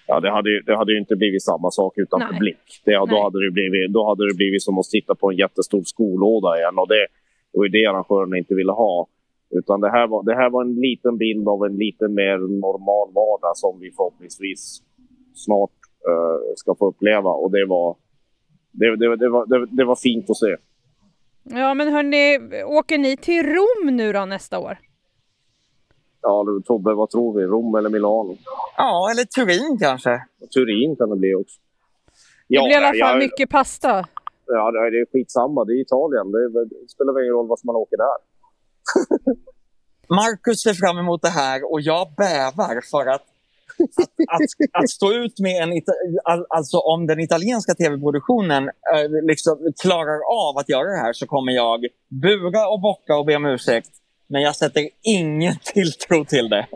Ja, 0.06 0.20
det 0.20 0.30
hade, 0.30 0.50
ju- 0.50 0.60
det 0.60 0.76
hade 0.76 0.92
ju 0.92 0.98
inte 0.98 1.16
blivit 1.16 1.42
samma 1.42 1.70
sak 1.70 1.92
utan 1.98 2.20
Nej. 2.20 2.28
publik. 2.32 2.82
Det, 2.84 2.90
Nej. 2.98 3.06
då, 3.10 3.22
hade 3.22 3.44
det 3.44 3.50
blivit, 3.50 3.92
då 3.92 4.08
hade 4.08 4.28
det 4.28 4.36
blivit 4.36 4.62
som 4.62 4.78
att 4.78 4.84
titta 4.86 5.14
på 5.14 5.30
en 5.30 5.36
jättestor 5.36 5.82
skolåda 5.84 6.58
igen. 6.58 6.78
Och 6.78 6.88
det, 6.88 7.06
var 7.52 7.64
ju 7.64 7.70
det 7.70 7.86
arrangörerna 7.86 8.38
inte 8.38 8.54
ville 8.54 8.72
ha. 8.72 9.06
Utan 9.50 9.80
det 9.80 9.90
här, 9.90 10.06
var, 10.06 10.22
det 10.22 10.34
här 10.34 10.50
var 10.50 10.62
en 10.64 10.74
liten 10.74 11.18
bild 11.18 11.48
av 11.48 11.64
en 11.64 11.76
lite 11.76 12.08
mer 12.08 12.36
normal 12.38 13.12
vardag 13.14 13.56
som 13.56 13.80
vi 13.80 13.90
förhoppningsvis 13.90 14.82
snart 15.34 15.70
eh, 16.08 16.54
ska 16.56 16.74
få 16.74 16.88
uppleva. 16.88 17.30
Och 17.30 17.50
det 17.50 17.66
var, 17.66 17.96
det, 18.72 18.96
det, 18.96 19.16
det, 19.16 19.28
var, 19.28 19.46
det, 19.46 19.66
det 19.76 19.84
var 19.84 19.96
fint 19.96 20.30
att 20.30 20.36
se. 20.36 20.56
Ja 21.44 21.74
men 21.74 21.92
hörni, 21.92 22.38
åker 22.64 22.98
ni 22.98 23.16
till 23.16 23.46
Rom 23.46 23.96
nu 23.96 24.12
då 24.12 24.24
nästa 24.24 24.58
år? 24.58 24.78
Ja, 26.22 26.44
du, 26.46 26.62
Tobbe, 26.62 26.94
vad 26.94 27.10
tror 27.10 27.38
vi? 27.38 27.44
Rom 27.46 27.74
eller 27.74 27.90
Milano? 27.90 28.36
Ja, 28.76 29.10
eller 29.10 29.24
Turin 29.24 29.78
kanske. 29.80 30.24
Turin 30.54 30.96
kan 30.96 31.10
det 31.10 31.16
bli 31.16 31.34
också. 31.34 31.60
Det 32.48 32.58
blir 32.58 32.70
i 32.70 32.74
alla 32.74 32.86
fall 32.86 32.96
jag- 32.98 33.18
mycket 33.18 33.50
pasta. 33.50 34.06
Ja, 34.46 34.70
det 34.70 34.78
är 34.78 35.12
skitsamma. 35.12 35.64
Det 35.64 35.72
är 35.72 35.80
Italien. 35.80 36.32
Det, 36.32 36.38
är- 36.38 36.64
det 36.64 36.88
spelar 36.88 37.12
väl 37.12 37.22
ingen 37.22 37.34
roll 37.34 37.46
vad 37.48 37.58
som 37.60 37.66
man 37.66 37.76
åker 37.76 37.96
där. 37.96 38.16
Marcus 40.08 40.62
ser 40.62 40.72
fram 40.74 40.98
emot 40.98 41.22
det 41.22 41.28
här 41.28 41.72
och 41.72 41.80
jag 41.80 42.06
bävar 42.16 42.80
för 42.90 43.10
att, 43.10 43.22
att, 43.78 44.10
att, 44.28 44.82
att 44.82 44.90
stå 44.90 45.12
ut 45.12 45.38
med 45.38 45.62
en... 45.62 45.82
Alltså 46.48 46.78
om 46.78 47.06
den 47.06 47.20
italienska 47.20 47.74
tv-produktionen 47.74 48.62
eh, 48.94 49.10
liksom 49.22 49.72
klarar 49.82 50.20
av 50.48 50.58
att 50.58 50.68
göra 50.68 50.88
det 50.90 51.00
här 51.06 51.12
så 51.12 51.26
kommer 51.26 51.52
jag 51.52 51.86
bura 52.08 52.68
och 52.68 52.80
bocka 52.80 53.16
och 53.16 53.26
be 53.26 53.36
om 53.36 53.46
ursäkt. 53.46 53.90
Men 54.26 54.42
jag 54.42 54.56
sätter 54.56 54.88
ingen 55.02 55.54
tilltro 55.74 56.24
till 56.24 56.48
det. 56.48 56.66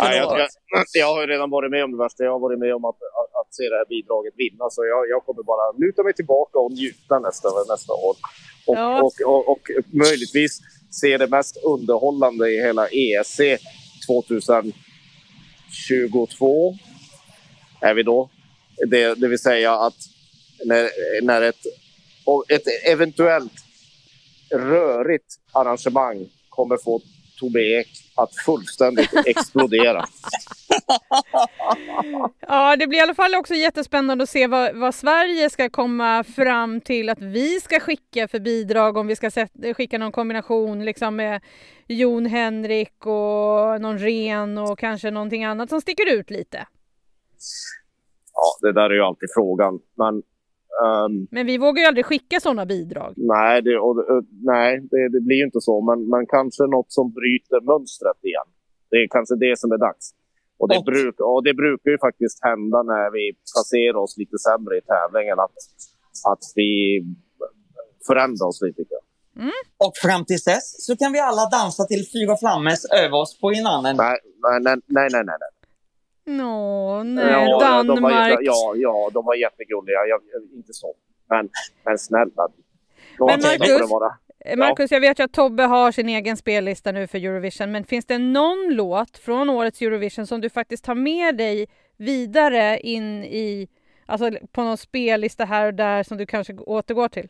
Nej, 0.00 0.16
jag, 0.18 0.38
jag, 0.40 0.48
jag 0.92 1.14
har 1.14 1.20
ju 1.20 1.26
redan 1.26 1.50
varit 1.50 1.70
med 1.70 1.84
om 1.84 1.90
det 1.92 1.98
värsta. 1.98 2.24
Jag 2.24 2.32
har 2.32 2.38
varit 2.38 2.58
med 2.58 2.74
om 2.74 2.84
att, 2.84 2.94
att, 2.94 3.30
att 3.40 3.54
se 3.54 3.62
det 3.62 3.76
här 3.76 3.88
bidraget 3.88 4.34
vinna. 4.36 4.70
Så 4.70 4.84
jag, 4.84 5.08
jag 5.08 5.24
kommer 5.26 5.42
bara 5.42 5.72
luta 5.86 6.02
mig 6.02 6.14
tillbaka 6.14 6.58
och 6.58 6.72
njuta 6.72 7.18
nästa, 7.18 7.48
nästa 7.68 7.92
år. 7.92 8.16
Och, 8.66 8.76
Ja. 8.76 9.02
och, 9.02 9.12
och, 9.26 9.48
och 9.48 9.70
möjligtvis 9.90 10.60
se 10.90 11.18
det 11.18 11.26
mest 11.26 11.56
underhållande 11.64 12.50
i 12.50 12.60
hela 12.60 12.86
ESC 12.88 13.40
22 15.72 16.78
Är 17.80 17.94
vi 17.94 18.02
då. 18.02 18.30
Det, 18.86 19.14
det 19.14 19.28
vill 19.28 19.38
säga 19.38 19.72
att 19.74 19.96
när, 20.64 20.88
när 21.22 21.42
ett, 21.42 21.66
ett 22.48 22.62
eventuellt 22.84 23.52
rörigt 24.50 25.38
arrangemang 25.52 26.28
kommer 26.48 26.76
få 26.76 27.00
Tobbe 27.38 27.60
Ek 27.60 27.88
att 28.14 28.34
fullständigt 28.44 29.10
explodera. 29.26 30.08
Ja, 32.40 32.76
det 32.76 32.86
blir 32.86 32.98
i 32.98 33.02
alla 33.02 33.14
fall 33.14 33.34
också 33.34 33.54
jättespännande 33.54 34.22
att 34.22 34.30
se 34.30 34.46
vad, 34.46 34.76
vad 34.76 34.94
Sverige 34.94 35.50
ska 35.50 35.70
komma 35.70 36.24
fram 36.24 36.80
till 36.80 37.08
att 37.08 37.20
vi 37.20 37.60
ska 37.60 37.80
skicka 37.80 38.28
för 38.28 38.40
bidrag. 38.40 38.96
Om 38.96 39.06
vi 39.06 39.16
ska 39.16 39.30
sätta, 39.30 39.74
skicka 39.74 39.98
någon 39.98 40.12
kombination 40.12 40.84
liksom 40.84 41.16
med 41.16 41.40
Jon 41.88 42.26
Henrik 42.26 43.06
och 43.06 43.80
någon 43.80 43.98
ren 43.98 44.58
och 44.58 44.78
kanske 44.78 45.10
någonting 45.10 45.44
annat 45.44 45.70
som 45.70 45.80
sticker 45.80 46.14
ut 46.18 46.30
lite. 46.30 46.66
Ja, 48.34 48.68
det 48.68 48.72
där 48.72 48.90
är 48.90 48.94
ju 48.94 49.02
alltid 49.02 49.28
frågan. 49.34 49.80
Men 49.94 50.14
ehm, 50.84 51.26
Men 51.30 51.46
vi 51.46 51.58
vågar 51.58 51.82
ju 51.82 51.86
aldrig 51.88 52.06
skicka 52.06 52.40
sådana 52.40 52.66
bidrag. 52.66 53.12
nej, 53.16 53.62
det, 53.62 53.78
och, 53.78 53.98
och, 53.98 54.24
nej 54.42 54.80
det, 54.90 55.08
det 55.08 55.20
blir 55.20 55.36
ju 55.36 55.44
inte 55.44 55.60
så. 55.60 55.80
Men, 55.80 56.08
men 56.08 56.26
kanske 56.26 56.62
något 56.62 56.92
som 56.92 57.12
bryter 57.12 57.60
mönstret 57.60 58.24
igen. 58.24 58.48
Det 58.90 58.96
är 58.96 59.08
kanske 59.08 59.34
det 59.36 59.58
som 59.58 59.72
är 59.72 59.78
dags. 59.78 60.14
Och 60.62 60.68
det, 60.68 60.78
Och- 60.78 60.84
bruk, 60.84 61.16
och 61.20 61.42
det 61.46 61.54
brukar 61.54 61.90
ju 61.90 61.98
faktiskt 61.98 62.38
hända 62.48 62.78
när 62.92 63.06
vi 63.16 63.24
placerar 63.52 63.98
oss 64.04 64.14
lite 64.22 64.36
sämre 64.46 64.72
i 64.80 64.82
tävlingen. 64.94 65.38
Att, 65.46 65.56
att 66.32 66.44
vi 66.54 66.70
förändrar 68.06 68.46
oss 68.46 68.60
lite. 68.62 68.76
tycker 68.76 68.94
jag. 68.98 69.04
Och 69.86 69.92
fram 70.04 70.24
tills 70.24 70.44
dess 70.44 70.86
så 70.86 70.96
kan 70.96 71.12
vi 71.12 71.18
alla 71.18 71.44
dansa 71.58 71.82
till 71.84 72.04
Fyra 72.14 72.36
Flammes 72.42 72.80
över 73.02 73.16
oss 73.22 73.40
på 73.40 73.52
inannan. 73.52 73.96
Nej, 73.96 74.18
nej, 74.42 74.60
nej, 74.64 74.78
nej, 74.86 75.08
nej. 75.12 75.24
nej. 75.42 75.52
Nå, 76.38 77.02
nej, 77.02 77.24
Ja, 77.32 77.40
ja, 77.60 77.82
de 77.82 78.02
var, 78.02 78.10
Danmark. 78.10 78.38
ja, 78.42 78.72
ja, 78.76 79.10
de 79.12 79.24
var 79.24 79.34
jättegulliga. 79.34 80.00
Jag, 80.12 80.20
jag, 80.32 80.42
inte 80.58 80.72
så. 80.72 80.94
Men, 81.28 81.48
men 81.84 81.98
snälla. 81.98 82.48
Men 83.18 83.40
får 83.40 84.00
Marcus- 84.44 84.58
Marcus, 84.58 84.90
jag 84.90 85.00
vet 85.00 85.18
ju 85.18 85.24
att 85.24 85.32
Tobbe 85.32 85.62
har 85.62 85.92
sin 85.92 86.08
egen 86.08 86.36
spellista 86.36 86.92
nu 86.92 87.06
för 87.06 87.18
Eurovision, 87.18 87.72
men 87.72 87.84
finns 87.84 88.04
det 88.06 88.18
någon 88.18 88.68
låt 88.74 89.18
från 89.18 89.50
årets 89.50 89.82
Eurovision 89.82 90.26
som 90.26 90.40
du 90.40 90.50
faktiskt 90.50 90.84
tar 90.84 90.94
med 90.94 91.36
dig 91.36 91.66
vidare 91.96 92.80
in 92.80 93.24
i, 93.24 93.68
alltså 94.06 94.30
på 94.52 94.62
någon 94.62 94.76
spellista 94.76 95.44
här 95.44 95.66
och 95.66 95.74
där 95.74 96.02
som 96.02 96.18
du 96.18 96.26
kanske 96.26 96.54
återgår 96.54 97.08
till? 97.08 97.28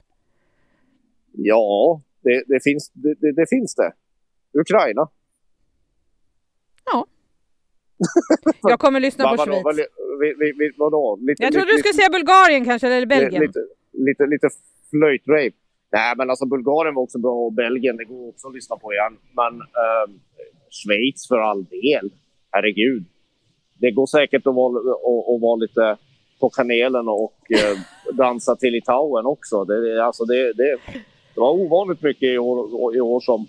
Ja, 1.33 2.03
det, 2.20 2.44
det, 2.46 2.62
finns, 2.62 2.90
det, 2.94 3.14
det, 3.14 3.33
det 3.33 3.46
finns 3.48 3.75
det. 3.75 3.92
Ukraina. 4.61 5.09
Jag 8.62 8.81
kommer 8.81 9.01
lyssna 9.01 9.25
på 9.25 9.37
vadå, 9.37 9.53
Schweiz. 9.53 9.64
vad, 9.64 9.77
vi, 9.77 10.35
vi, 10.38 10.53
vi, 10.59 10.72
vadå? 10.77 11.18
Lite, 11.20 11.42
Jag 11.42 11.53
trodde 11.53 11.66
du 11.66 11.77
lite, 11.77 11.88
skulle 11.88 11.94
säga 11.94 12.11
Bulgarien 12.11 12.64
kanske, 12.64 12.88
eller 12.88 13.07
Belgien. 13.07 13.42
Lite, 13.42 13.61
lite, 13.92 14.27
lite 14.27 14.48
flöjtrape. 14.90 15.57
Nej, 15.92 16.14
men 16.16 16.31
alltså 16.31 16.46
Bulgarien 16.46 16.94
var 16.94 17.02
också 17.02 17.18
bra 17.18 17.33
och 17.33 17.52
Belgien, 17.52 17.96
det 17.96 18.05
går 18.05 18.28
också 18.28 18.48
att 18.48 18.55
lyssna 18.55 18.76
på 18.76 18.92
igen. 18.92 19.18
Men 19.37 19.61
eh, 19.61 20.07
Schweiz 20.70 21.28
för 21.28 21.38
all 21.38 21.64
del. 21.64 22.12
Herregud. 22.50 23.05
Det 23.78 23.90
går 23.90 24.07
säkert 24.07 24.46
att 24.46 24.55
vara, 24.55 24.78
att, 24.78 25.35
att 25.35 25.40
vara 25.40 25.57
lite 25.57 25.96
på 26.40 26.50
kanelen 26.50 27.09
och 27.09 27.38
eh, 27.50 27.78
dansa 28.12 28.57
till 28.57 28.72
Litauen 28.72 29.26
också. 29.26 29.64
Det, 29.64 30.05
alltså 30.05 30.24
det, 30.24 30.52
det, 30.52 30.78
det 31.35 31.40
var 31.40 31.50
ovanligt 31.50 32.02
mycket 32.02 32.28
i 32.28 32.38
år, 32.38 32.96
i 32.96 33.00
år 33.00 33.20
som, 33.20 33.46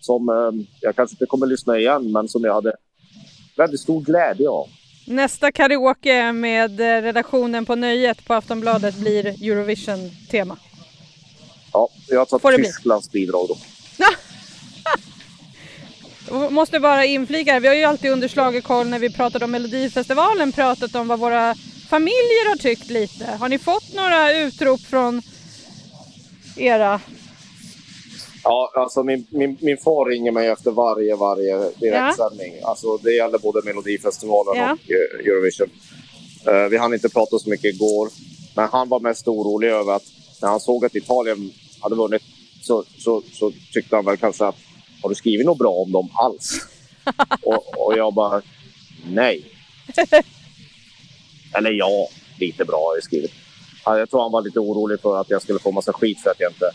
som 0.00 0.28
eh, 0.28 0.66
jag 0.80 0.96
kanske 0.96 1.14
inte 1.14 1.26
kommer 1.26 1.46
att 1.46 1.50
lyssna 1.50 1.78
igen, 1.78 2.12
men 2.12 2.28
som 2.28 2.44
jag 2.44 2.54
hade 2.54 2.76
väldigt 3.56 3.80
stor 3.80 4.00
glädje 4.00 4.48
av. 4.48 4.66
Nästa 5.06 5.52
karaoke 5.52 6.32
med 6.32 6.80
redaktionen 6.80 7.66
på 7.66 7.74
Nöjet 7.74 8.26
på 8.26 8.34
Aftonbladet 8.34 9.00
blir 9.00 9.26
Eurovision-tema. 9.26 10.56
Ja, 11.76 11.88
jag 12.08 12.28
det 12.50 12.58
bli. 12.58 12.66
Tysklands 12.66 13.10
bidrag 13.10 13.48
då. 13.48 13.56
Måste 16.50 16.80
bara 16.80 17.04
inflika, 17.04 17.60
vi 17.60 17.68
har 17.68 17.74
ju 17.74 17.84
alltid 17.84 18.10
under 18.10 18.28
schlagerkoll 18.28 18.86
när 18.88 18.98
vi 18.98 19.10
pratade 19.12 19.44
om 19.44 19.50
Melodifestivalen 19.50 20.52
pratat 20.52 20.94
om 20.94 21.08
vad 21.08 21.18
våra 21.18 21.54
familjer 21.88 22.48
har 22.48 22.56
tyckt 22.56 22.90
lite? 22.90 23.24
Har 23.24 23.48
ni 23.48 23.58
fått 23.58 23.94
några 23.94 24.32
utrop 24.32 24.80
från 24.80 25.22
era? 26.56 27.00
Ja, 28.44 28.72
alltså 28.74 29.02
min, 29.02 29.26
min, 29.30 29.58
min 29.60 29.76
far 29.78 30.10
ringer 30.10 30.32
mig 30.32 30.48
efter 30.48 30.70
varje, 30.70 31.16
varje 31.16 31.70
direktsändning. 31.80 32.54
Alltså 32.62 32.96
det 32.96 33.12
gäller 33.16 33.38
både 33.38 33.62
Melodifestivalen 33.64 34.56
Ja. 34.56 34.72
och 34.72 34.90
eh, 34.90 35.26
Eurovision. 35.26 35.70
Eh, 36.46 36.68
vi 36.70 36.76
hann 36.76 36.94
inte 36.94 37.08
prata 37.08 37.38
så 37.38 37.50
mycket 37.50 37.74
igår. 37.74 38.08
Men 38.54 38.68
han 38.72 38.88
var 38.88 39.00
mest 39.00 39.28
orolig 39.28 39.68
över 39.68 39.92
att 39.92 40.04
när 40.42 40.48
han 40.48 40.60
såg 40.60 40.84
att 40.84 40.94
Italien 40.94 41.52
hade 41.86 41.96
vunnit 41.96 42.22
så, 42.62 42.84
så, 42.98 43.22
så 43.32 43.52
tyckte 43.72 43.96
han 43.96 44.04
väl 44.04 44.16
kanske 44.16 44.46
att 44.46 44.56
har 45.02 45.08
du 45.08 45.14
skrivit 45.14 45.46
något 45.46 45.58
bra 45.58 45.70
om 45.70 45.92
dem 45.92 46.10
alls? 46.14 46.60
och, 47.42 47.86
och 47.86 47.98
jag 47.98 48.14
bara 48.14 48.42
nej. 49.06 49.52
Eller 51.54 51.70
ja, 51.70 52.08
lite 52.38 52.64
bra 52.64 52.76
har 52.76 52.96
jag 52.96 53.04
skrivit. 53.04 53.32
Ja, 53.84 53.98
Jag 53.98 54.10
tror 54.10 54.22
han 54.22 54.32
var 54.32 54.42
lite 54.42 54.60
orolig 54.60 55.00
för 55.00 55.20
att 55.20 55.30
jag 55.30 55.42
skulle 55.42 55.58
få 55.58 55.70
massa 55.70 55.92
skit 55.92 56.20
för 56.20 56.30
att 56.30 56.40
jag 56.40 56.50
inte 56.50 56.70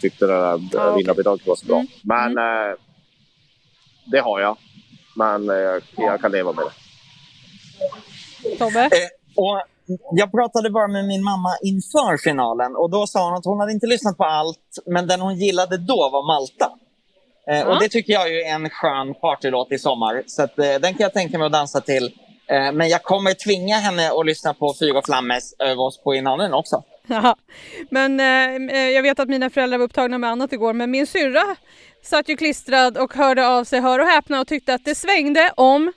tyckte 0.00 0.26
det 0.26 0.32
där 0.32 0.80
Ah, 0.80 0.96
vinnarbidraget 0.96 1.46
var 1.46 1.56
så 1.56 1.66
bra. 1.66 1.76
Mm. 1.76 1.88
Men 2.02 2.38
eh, 2.38 2.76
det 4.04 4.18
har 4.20 4.40
jag. 4.40 4.56
Men 5.16 5.50
eh, 5.50 5.56
jag, 5.56 5.82
jag 5.96 6.20
kan 6.20 6.32
leva 6.32 6.52
med 6.52 6.64
det. 6.64 6.72
Tobbe? 8.58 8.84
Eh, 8.84 9.08
och 9.34 9.62
jag 10.10 10.30
pratade 10.32 10.70
bara 10.70 10.88
med 10.88 11.04
min 11.04 11.24
mamma 11.24 11.48
inför 11.62 12.16
finalen 12.22 12.76
och 12.76 12.90
då 12.90 13.06
sa 13.06 13.24
hon 13.24 13.34
att 13.34 13.44
hon 13.44 13.60
hade 13.60 13.72
inte 13.72 13.86
lyssnat 13.86 14.16
på 14.16 14.24
allt, 14.24 14.68
men 14.86 15.06
den 15.06 15.20
hon 15.20 15.34
gillade 15.36 15.76
då 15.78 15.96
var 16.12 16.26
Malta. 16.26 16.72
Eh, 17.50 17.58
Ja. 17.58 17.74
Och 17.74 17.80
det 17.80 17.88
tycker 17.88 18.12
jag 18.12 18.28
är 18.28 18.54
en 18.54 18.70
skön 18.70 19.14
partylåt 19.14 19.72
i 19.72 19.78
sommar, 19.78 20.22
så 20.26 20.42
att, 20.42 20.58
eh, 20.58 20.64
den 20.64 20.94
kan 20.94 20.98
jag 20.98 21.12
tänka 21.12 21.38
mig 21.38 21.46
att 21.46 21.52
dansa 21.52 21.80
till. 21.80 22.04
Eh, 22.48 22.72
men 22.72 22.88
jag 22.88 23.02
kommer 23.02 23.34
tvinga 23.34 23.76
henne 23.76 24.10
att 24.10 24.26
lyssna 24.26 24.54
på 24.54 24.74
Fyra 24.80 25.02
Flammes 25.04 25.54
över 25.58 25.82
oss 25.82 26.02
på 26.02 26.14
innan 26.14 26.54
också. 26.54 26.82
Ja, 27.06 27.36
men 27.90 28.20
eh, 28.20 28.76
jag 28.78 29.02
vet 29.02 29.18
att 29.20 29.28
mina 29.28 29.50
föräldrar 29.50 29.78
var 29.78 29.84
upptagna 29.84 30.18
med 30.18 30.30
annat 30.30 30.52
igår, 30.52 30.72
men 30.72 30.90
min 30.90 31.06
syrra 31.06 31.56
satt 32.02 32.28
ju 32.28 32.36
klistrad 32.36 32.98
och 32.98 33.14
hörde 33.14 33.48
av 33.48 33.64
sig, 33.64 33.80
hör 33.80 33.98
och 33.98 34.06
häpna, 34.06 34.40
och 34.40 34.46
tyckte 34.46 34.74
att 34.74 34.84
det 34.84 34.94
svängde 34.94 35.52
om 35.56 35.92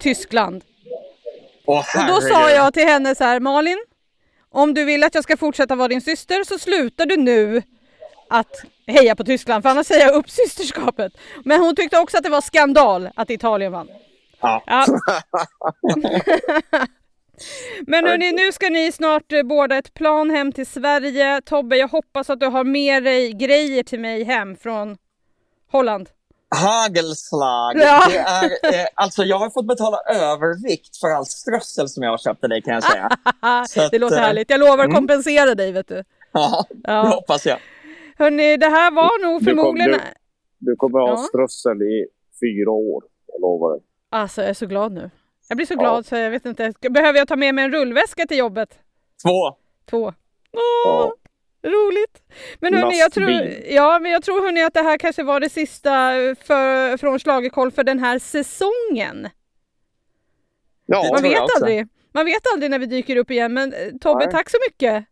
Tyskland. 0.00 0.64
Åh, 1.66 1.84
Och 2.00 2.06
då 2.06 2.20
sa 2.20 2.50
jag 2.50 2.74
till 2.74 2.86
henne 2.86 3.14
så 3.14 3.24
här, 3.24 3.40
Malin, 3.40 3.78
om 4.50 4.74
du 4.74 4.84
vill 4.84 5.04
att 5.04 5.14
jag 5.14 5.24
ska 5.24 5.36
fortsätta 5.36 5.74
vara 5.74 5.88
din 5.88 6.00
syster 6.00 6.44
så 6.44 6.58
slutar 6.58 7.06
du 7.06 7.16
nu 7.16 7.62
att 8.30 8.50
heja 8.86 9.16
på 9.16 9.24
Tyskland, 9.24 9.62
för 9.62 9.70
annars 9.70 9.86
säger 9.86 10.06
jag 10.06 10.14
upp 10.14 10.30
systerskapet. 10.30 11.12
Men 11.44 11.60
hon 11.60 11.76
tyckte 11.76 11.98
också 11.98 12.16
att 12.16 12.22
det 12.22 12.30
var 12.30 12.40
skandal 12.40 13.08
att 13.16 13.30
Italien 13.30 13.72
vann. 13.72 13.88
Ja. 14.40 14.62
Ja. 14.66 14.86
Men 17.86 18.06
hörni, 18.06 18.32
nu 18.32 18.52
ska 18.52 18.68
ni 18.70 18.92
snart 18.92 19.32
eh, 19.32 19.42
båda 19.42 19.76
ett 19.76 19.94
plan 19.94 20.30
hem 20.30 20.52
till 20.52 20.66
Sverige. 20.66 21.40
Tobbe, 21.44 21.76
jag 21.76 21.88
hoppas 21.88 22.30
att 22.30 22.40
du 22.40 22.46
har 22.46 22.64
med 22.64 23.04
dig 23.04 23.32
grejer 23.32 23.82
till 23.82 24.00
mig 24.00 24.24
hem 24.24 24.56
från 24.56 24.96
Holland. 25.70 26.08
Hagelslag. 26.56 27.72
Ja. 27.76 28.02
Det 28.08 28.16
är, 28.18 28.44
eh, 28.44 28.86
alltså 28.94 29.22
jag 29.24 29.38
har 29.38 29.50
fått 29.50 29.66
betala 29.66 29.98
övervikt 30.10 30.96
för 30.96 31.08
all 31.08 31.26
strössel 31.26 31.88
som 31.88 32.02
jag 32.02 32.10
har 32.10 32.18
köpt 32.18 32.40
till 32.40 32.50
dig 32.50 32.62
kan 32.62 32.74
jag 32.74 32.82
säga. 32.84 33.08
Så 33.68 33.82
att, 33.82 33.90
det 33.90 33.98
låter 33.98 34.16
eh, 34.16 34.22
härligt. 34.22 34.50
Jag 34.50 34.60
lovar 34.60 34.84
mm. 34.84 34.94
kompensera 34.94 35.54
dig, 35.54 35.72
vet 35.72 35.88
du. 35.88 36.04
Ja, 36.32 36.64
Ja. 36.84 37.02
det 37.02 37.08
hoppas 37.08 37.46
jag. 37.46 37.58
Hörni, 38.18 38.56
det 38.56 38.66
här 38.68 38.90
var 38.90 39.22
nog 39.26 39.40
Du 39.40 39.44
kom- 39.46 39.56
förmodligen... 39.56 39.90
du- 39.92 40.00
Du 40.58 40.76
kommer 40.76 40.98
att 41.00 41.08
ha 41.08 41.16
Ja. 41.16 41.28
strössel 41.28 41.82
i 41.82 42.06
fyra 42.40 42.70
år. 42.70 43.02
Jag 43.26 43.40
lovar 43.40 43.72
dig. 43.76 43.82
Alltså, 44.10 44.40
jag 44.40 44.50
är 44.50 44.54
så 44.54 44.66
glad 44.66 44.92
nu. 44.92 45.10
Jag 45.48 45.56
blir 45.56 45.66
så 45.66 45.74
Ja. 45.74 45.78
glad 45.80 46.06
så 46.06 46.16
jag 46.16 46.30
vet 46.30 46.44
inte. 46.46 46.72
Behöver 46.90 47.18
jag 47.18 47.28
ta 47.28 47.36
med 47.36 47.54
mig 47.54 47.64
en 47.64 47.72
rullväska 47.72 48.26
till 48.26 48.36
jobbet? 48.38 48.78
Två. 49.24 49.56
Två. 49.90 50.12
Åh, 50.52 50.62
Ja. 50.84 51.12
roligt! 51.62 52.22
Men 52.64 52.74
hörni, 52.74 52.98
jag 52.98 53.12
tror, 53.12 53.30
ja, 53.66 53.98
men 54.02 54.12
jag 54.12 54.22
tror 54.22 54.42
hörni 54.44 54.62
att 54.62 54.74
det 54.74 54.82
här 54.82 54.98
kanske 54.98 55.22
var 55.22 55.40
det 55.40 55.48
sista 55.48 55.90
för, 56.44 56.96
från 56.96 57.18
Schlagerkoll 57.18 57.70
för 57.70 57.84
den 57.84 57.98
här 57.98 58.18
säsongen. 58.18 59.28
Ja, 60.86 61.10
Man 61.12 61.22
vet 61.22 61.56
aldrig. 61.56 61.86
Man 62.12 62.24
vet 62.24 62.42
aldrig 62.52 62.70
när 62.70 62.78
vi 62.78 62.86
dyker 62.86 63.16
upp 63.16 63.30
igen. 63.30 63.54
Men 63.54 63.72
eh, 63.72 63.78
Tobbe, 64.00 64.24
Nej. 64.24 64.32
tack 64.32 64.50
så 64.50 64.56
mycket! 64.68 65.04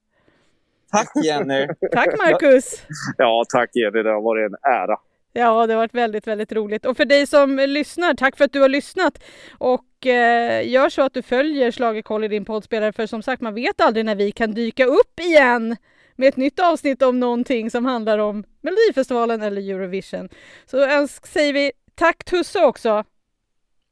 Tack 0.93 1.11
Jenny. 1.25 1.67
Tack 1.93 2.19
Marcus! 2.19 2.83
ja 3.17 3.45
tack 3.49 3.71
Jenny. 3.75 4.03
Det 4.03 4.11
har 4.11 4.23
varit 4.23 4.51
en 4.51 4.73
ära. 4.73 4.97
Ja, 5.33 5.67
det 5.67 5.73
har 5.73 5.81
varit 5.81 5.95
väldigt, 5.95 6.27
väldigt 6.27 6.53
roligt. 6.53 6.87
Och 6.87 6.97
för 6.97 7.05
dig 7.05 7.27
som 7.27 7.57
lyssnar, 7.57 8.15
tack 8.15 8.37
för 8.37 8.45
att 8.45 8.53
du 8.53 8.61
har 8.61 8.69
lyssnat. 8.69 9.23
Och 9.59 10.07
eh, 10.07 10.69
gör 10.69 10.89
så 10.89 11.03
att 11.03 11.15
du 11.15 11.23
följer 11.23 11.71
Schlagerkoll 11.71 12.25
i 12.25 12.29
din 12.29 12.45
poddspelare, 12.45 12.93
för 12.93 13.07
som 13.07 13.23
sagt, 13.23 13.43
man 13.43 13.55
vet 13.55 13.81
aldrig 13.81 14.05
när 14.05 14.15
vi 14.15 14.33
kan 14.33 14.55
dyka 14.55 14.85
upp 14.85 15.21
igen 15.21 15.77
med 16.17 16.29
ett 16.29 16.37
nytt 16.37 16.61
avsnitt 16.61 17.03
om 17.03 17.21
någonting 17.21 17.71
som 17.71 17.85
handlar 17.85 18.19
om 18.19 18.45
Melodifestivalen 18.61 19.43
eller 19.43 19.71
Eurovision. 19.71 20.29
Så 20.67 20.85
önsk, 20.85 21.27
säger 21.27 21.53
vi 21.53 21.73
tack 21.95 22.25
Tusse 22.25 22.65
också. 22.65 23.05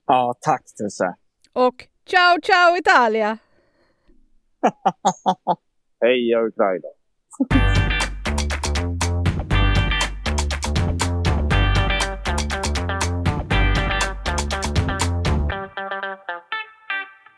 Ja, 0.06 0.34
tack 0.40 0.62
Tusse. 0.64 1.14
Och 1.52 1.86
ciao 2.06 2.40
ciao 2.42 2.76
Italia! 2.76 3.38
Heja 6.00 6.40
Ukraina! 6.42 6.88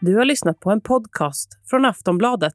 Du 0.00 0.16
har 0.16 0.24
lyssnat 0.24 0.60
på 0.60 0.70
en 0.70 0.80
podcast 0.80 1.48
från 1.70 1.84
Aftonbladet. 1.84 2.54